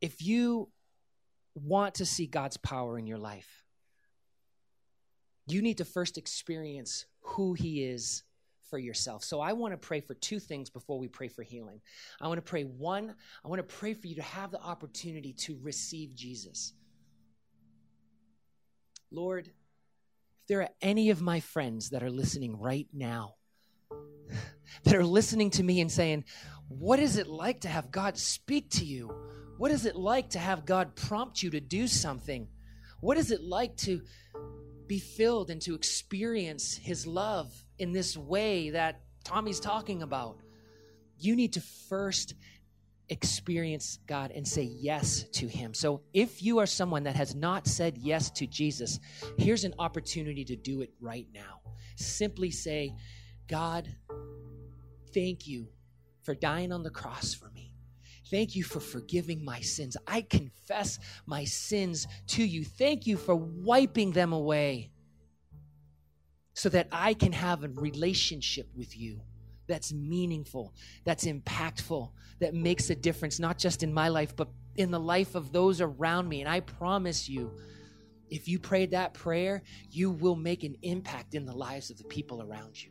if 0.00 0.22
you 0.22 0.68
want 1.56 1.96
to 1.96 2.06
see 2.06 2.26
God's 2.26 2.56
power 2.56 2.98
in 2.98 3.06
your 3.06 3.18
life, 3.18 3.64
you 5.46 5.62
need 5.62 5.78
to 5.78 5.84
first 5.84 6.18
experience 6.18 7.06
who 7.20 7.54
he 7.54 7.84
is 7.84 8.22
for 8.68 8.78
yourself. 8.78 9.24
So 9.24 9.40
I 9.40 9.52
want 9.52 9.72
to 9.72 9.78
pray 9.78 10.00
for 10.00 10.14
two 10.14 10.38
things 10.38 10.70
before 10.70 10.98
we 10.98 11.08
pray 11.08 11.28
for 11.28 11.42
healing. 11.42 11.80
I 12.20 12.28
want 12.28 12.38
to 12.38 12.42
pray 12.42 12.64
one, 12.64 13.14
I 13.44 13.48
want 13.48 13.58
to 13.60 13.76
pray 13.76 13.94
for 13.94 14.06
you 14.06 14.16
to 14.16 14.22
have 14.22 14.50
the 14.50 14.60
opportunity 14.60 15.32
to 15.32 15.58
receive 15.62 16.14
Jesus. 16.14 16.72
Lord, 19.10 19.46
if 19.46 20.48
there 20.48 20.62
are 20.62 20.68
any 20.82 21.10
of 21.10 21.22
my 21.22 21.40
friends 21.40 21.90
that 21.90 22.02
are 22.02 22.10
listening 22.10 22.58
right 22.58 22.88
now, 22.92 23.34
that 24.84 24.94
are 24.94 25.04
listening 25.04 25.50
to 25.50 25.62
me 25.62 25.80
and 25.80 25.90
saying, 25.90 26.24
What 26.68 26.98
is 26.98 27.16
it 27.16 27.28
like 27.28 27.60
to 27.60 27.68
have 27.68 27.92
God 27.92 28.18
speak 28.18 28.70
to 28.70 28.84
you? 28.84 29.14
What 29.58 29.70
is 29.70 29.86
it 29.86 29.96
like 29.96 30.30
to 30.30 30.38
have 30.38 30.66
God 30.66 30.94
prompt 30.96 31.42
you 31.42 31.50
to 31.50 31.60
do 31.60 31.86
something? 31.86 32.48
What 33.00 33.16
is 33.16 33.30
it 33.30 33.42
like 33.42 33.76
to 33.78 34.02
be 34.86 34.98
filled 34.98 35.50
and 35.50 35.60
to 35.62 35.74
experience 35.74 36.76
His 36.76 37.06
love 37.06 37.52
in 37.78 37.92
this 37.92 38.16
way 38.16 38.70
that 38.70 39.00
Tommy's 39.24 39.60
talking 39.60 40.02
about? 40.02 40.38
You 41.18 41.34
need 41.36 41.54
to 41.54 41.62
first 41.88 42.34
experience 43.08 43.98
God 44.06 44.30
and 44.30 44.46
say 44.46 44.62
yes 44.62 45.24
to 45.32 45.46
Him. 45.46 45.72
So, 45.72 46.02
if 46.12 46.42
you 46.42 46.58
are 46.58 46.66
someone 46.66 47.04
that 47.04 47.16
has 47.16 47.34
not 47.34 47.66
said 47.66 47.96
yes 47.96 48.30
to 48.32 48.46
Jesus, 48.46 49.00
here's 49.38 49.64
an 49.64 49.74
opportunity 49.78 50.44
to 50.44 50.56
do 50.56 50.82
it 50.82 50.90
right 51.00 51.28
now. 51.32 51.60
Simply 51.96 52.50
say, 52.50 52.94
God, 53.48 53.88
thank 55.14 55.46
you 55.46 55.68
for 56.24 56.34
dying 56.34 56.72
on 56.72 56.82
the 56.82 56.90
cross 56.90 57.32
for 57.32 57.48
me. 57.50 57.65
Thank 58.30 58.56
you 58.56 58.64
for 58.64 58.80
forgiving 58.80 59.44
my 59.44 59.60
sins. 59.60 59.96
I 60.06 60.22
confess 60.22 60.98
my 61.26 61.44
sins 61.44 62.06
to 62.28 62.44
you. 62.44 62.64
Thank 62.64 63.06
you 63.06 63.16
for 63.16 63.36
wiping 63.36 64.12
them 64.12 64.32
away 64.32 64.90
so 66.54 66.68
that 66.70 66.88
I 66.90 67.14
can 67.14 67.32
have 67.32 67.62
a 67.62 67.68
relationship 67.68 68.68
with 68.74 68.96
you 68.96 69.20
that's 69.68 69.92
meaningful, 69.92 70.74
that's 71.04 71.24
impactful, 71.24 72.10
that 72.40 72.54
makes 72.54 72.90
a 72.90 72.94
difference, 72.94 73.38
not 73.38 73.58
just 73.58 73.82
in 73.82 73.92
my 73.92 74.08
life, 74.08 74.34
but 74.34 74.48
in 74.76 74.90
the 74.90 75.00
life 75.00 75.34
of 75.34 75.52
those 75.52 75.80
around 75.80 76.28
me. 76.28 76.40
And 76.40 76.48
I 76.48 76.60
promise 76.60 77.28
you, 77.28 77.52
if 78.28 78.48
you 78.48 78.58
prayed 78.58 78.90
that 78.90 79.14
prayer, 79.14 79.62
you 79.90 80.10
will 80.10 80.36
make 80.36 80.64
an 80.64 80.76
impact 80.82 81.34
in 81.34 81.46
the 81.46 81.54
lives 81.54 81.90
of 81.90 81.98
the 81.98 82.04
people 82.04 82.42
around 82.42 82.82
you. 82.82 82.90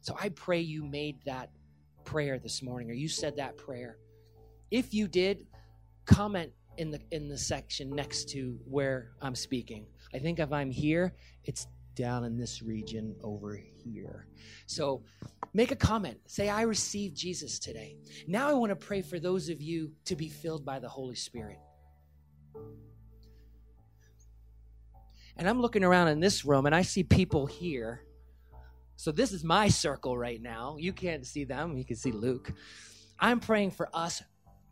So 0.00 0.16
I 0.20 0.30
pray 0.30 0.60
you 0.60 0.84
made 0.84 1.16
that 1.24 1.50
prayer 2.04 2.38
this 2.38 2.62
morning 2.62 2.90
or 2.90 2.94
you 2.94 3.08
said 3.08 3.36
that 3.36 3.56
prayer. 3.56 3.98
If 4.74 4.92
you 4.92 5.06
did, 5.06 5.46
comment 6.04 6.50
in 6.78 6.90
the 6.90 7.00
in 7.12 7.28
the 7.28 7.38
section 7.38 7.90
next 7.90 8.28
to 8.30 8.58
where 8.64 9.12
I'm 9.22 9.36
speaking. 9.36 9.86
I 10.12 10.18
think 10.18 10.40
if 10.40 10.52
I'm 10.52 10.72
here, 10.72 11.14
it's 11.44 11.68
down 11.94 12.24
in 12.24 12.36
this 12.36 12.60
region 12.60 13.14
over 13.22 13.54
here. 13.54 14.26
So 14.66 15.04
make 15.52 15.70
a 15.70 15.76
comment. 15.76 16.18
Say, 16.26 16.48
I 16.48 16.62
received 16.62 17.16
Jesus 17.16 17.60
today. 17.60 17.98
Now 18.26 18.50
I 18.50 18.54
want 18.54 18.70
to 18.70 18.76
pray 18.76 19.00
for 19.00 19.20
those 19.20 19.48
of 19.48 19.62
you 19.62 19.92
to 20.06 20.16
be 20.16 20.28
filled 20.28 20.64
by 20.64 20.80
the 20.80 20.88
Holy 20.88 21.14
Spirit. 21.14 21.60
And 25.36 25.48
I'm 25.48 25.60
looking 25.60 25.84
around 25.84 26.08
in 26.08 26.18
this 26.18 26.44
room 26.44 26.66
and 26.66 26.74
I 26.74 26.82
see 26.82 27.04
people 27.04 27.46
here. 27.46 28.02
So 28.96 29.12
this 29.12 29.30
is 29.30 29.44
my 29.44 29.68
circle 29.68 30.18
right 30.18 30.42
now. 30.42 30.78
You 30.80 30.92
can't 30.92 31.24
see 31.24 31.44
them, 31.44 31.76
you 31.76 31.84
can 31.84 31.94
see 31.94 32.10
Luke. 32.10 32.52
I'm 33.20 33.38
praying 33.38 33.70
for 33.70 33.88
us. 33.94 34.20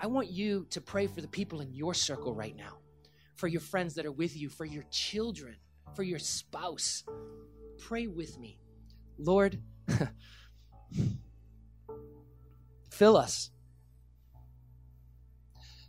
I 0.03 0.07
want 0.07 0.31
you 0.31 0.67
to 0.71 0.81
pray 0.81 1.07
for 1.07 1.23
the 1.23 1.29
people 1.29 1.61
in 1.61 1.73
your 1.73 1.95
circle 1.95 2.35
right 2.35 2.57
now, 2.57 2.79
for 3.37 3.47
your 3.47 3.61
friends 3.61 3.95
that 3.95 4.05
are 4.05 4.12
with 4.12 4.37
you, 4.37 4.49
for 4.49 4.65
your 4.65 4.85
children 4.91 5.57
for 5.95 6.03
your 6.03 6.19
spouse. 6.19 7.05
Pray 7.79 8.07
with 8.07 8.38
me. 8.38 8.59
Lord, 9.19 9.61
fill 12.91 13.17
us. 13.17 13.51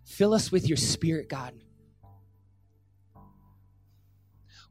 Fill 0.05 0.33
us 0.33 0.51
with 0.51 0.67
your 0.67 0.77
spirit, 0.77 1.29
God. 1.29 1.53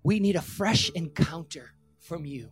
We 0.05 0.21
need 0.21 0.37
a 0.37 0.43
fresh 0.43 0.91
encounter 0.91 1.73
from 2.01 2.25
you. 2.25 2.51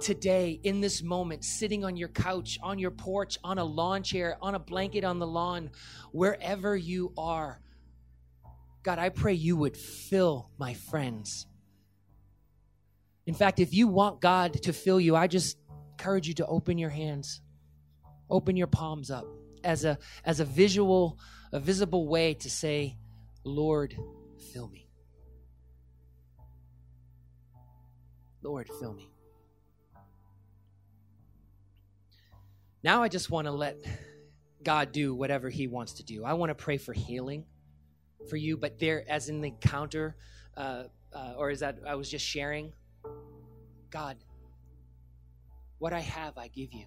Today, 0.00 0.58
in 0.62 0.80
this 0.80 1.02
moment, 1.02 1.44
sitting 1.44 1.84
on 1.84 1.96
your 1.96 2.08
couch, 2.08 2.58
on 2.62 2.78
your 2.78 2.90
porch, 2.90 3.38
on 3.44 3.58
a 3.58 3.64
lawn 3.64 4.02
chair, 4.02 4.38
on 4.40 4.54
a 4.54 4.58
blanket 4.58 5.04
on 5.04 5.18
the 5.18 5.26
lawn, 5.26 5.70
wherever 6.12 6.74
you 6.74 7.12
are, 7.18 7.60
God, 8.82 8.98
I 8.98 9.10
pray 9.10 9.34
you 9.34 9.56
would 9.56 9.76
fill 9.76 10.50
my 10.58 10.72
friends. 10.72 11.46
In 13.26 13.34
fact, 13.34 13.60
if 13.60 13.74
you 13.74 13.88
want 13.88 14.20
God 14.20 14.62
to 14.62 14.72
fill 14.72 14.98
you, 14.98 15.14
I 15.14 15.26
just 15.26 15.58
encourage 15.92 16.26
you 16.26 16.34
to 16.34 16.46
open 16.46 16.78
your 16.78 16.90
hands, 16.90 17.42
open 18.30 18.56
your 18.56 18.66
palms 18.68 19.10
up 19.10 19.26
as 19.62 19.84
a 19.84 19.98
as 20.24 20.40
a 20.40 20.44
visual, 20.46 21.18
a 21.52 21.60
visible 21.60 22.08
way 22.08 22.34
to 22.34 22.48
say, 22.48 22.96
Lord, 23.44 23.94
fill 24.52 24.68
me. 24.68 24.88
Lord, 28.42 28.68
fill 28.80 28.94
me. 28.94 29.09
Now 32.82 33.02
I 33.02 33.08
just 33.08 33.30
want 33.30 33.46
to 33.46 33.52
let 33.52 33.76
God 34.62 34.92
do 34.92 35.14
whatever 35.14 35.50
He 35.50 35.66
wants 35.66 35.94
to 35.94 36.02
do. 36.02 36.24
I 36.24 36.32
want 36.32 36.50
to 36.50 36.54
pray 36.54 36.78
for 36.78 36.92
healing 36.92 37.44
for 38.28 38.36
you, 38.36 38.56
but 38.56 38.78
there, 38.78 39.04
as 39.08 39.28
in 39.28 39.40
the 39.40 39.48
encounter, 39.48 40.16
uh, 40.56 40.84
uh, 41.12 41.34
or 41.36 41.50
is 41.50 41.60
that 41.60 41.78
I 41.86 41.94
was 41.94 42.10
just 42.10 42.24
sharing, 42.24 42.72
God, 43.90 44.16
what 45.78 45.92
I 45.92 46.00
have, 46.00 46.38
I 46.38 46.48
give 46.48 46.72
you. 46.72 46.86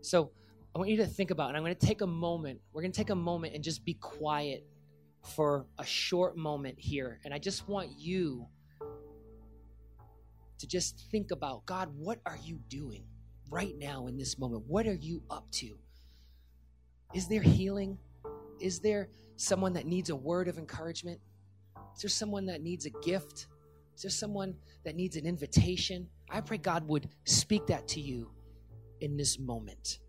So 0.00 0.30
I 0.74 0.78
want 0.78 0.90
you 0.90 0.98
to 0.98 1.06
think 1.06 1.30
about, 1.30 1.48
and 1.48 1.56
I'm 1.56 1.62
going 1.62 1.74
to 1.74 1.86
take 1.86 2.00
a 2.00 2.06
moment. 2.06 2.60
We're 2.72 2.82
going 2.82 2.92
to 2.92 2.96
take 2.96 3.10
a 3.10 3.14
moment 3.14 3.54
and 3.54 3.62
just 3.62 3.84
be 3.84 3.94
quiet 3.94 4.66
for 5.22 5.66
a 5.78 5.84
short 5.84 6.36
moment 6.36 6.78
here. 6.78 7.20
And 7.24 7.32
I 7.32 7.38
just 7.38 7.68
want 7.68 7.90
you 7.96 8.46
to 10.58 10.66
just 10.66 11.08
think 11.10 11.30
about 11.30 11.66
God, 11.66 11.90
what 11.96 12.20
are 12.24 12.38
you 12.42 12.58
doing 12.68 13.04
right 13.50 13.76
now 13.78 14.06
in 14.06 14.16
this 14.16 14.38
moment? 14.38 14.64
What 14.66 14.86
are 14.86 14.94
you 14.94 15.22
up 15.30 15.50
to? 15.52 15.76
Is 17.14 17.28
there 17.28 17.42
healing? 17.42 17.98
Is 18.60 18.80
there 18.80 19.08
someone 19.36 19.72
that 19.74 19.86
needs 19.86 20.10
a 20.10 20.16
word 20.16 20.48
of 20.48 20.58
encouragement? 20.58 21.20
Is 21.94 22.02
there 22.02 22.10
someone 22.10 22.46
that 22.46 22.62
needs 22.62 22.86
a 22.86 22.90
gift? 22.90 23.46
Is 23.96 24.02
there 24.02 24.10
someone 24.10 24.54
that 24.84 24.96
needs 24.96 25.16
an 25.16 25.26
invitation? 25.26 26.08
I 26.30 26.40
pray 26.40 26.58
God 26.58 26.88
would 26.88 27.08
speak 27.24 27.66
that 27.66 27.86
to 27.88 28.00
you 28.00 28.30
in 29.00 29.16
this 29.16 29.38
moment. 29.38 30.00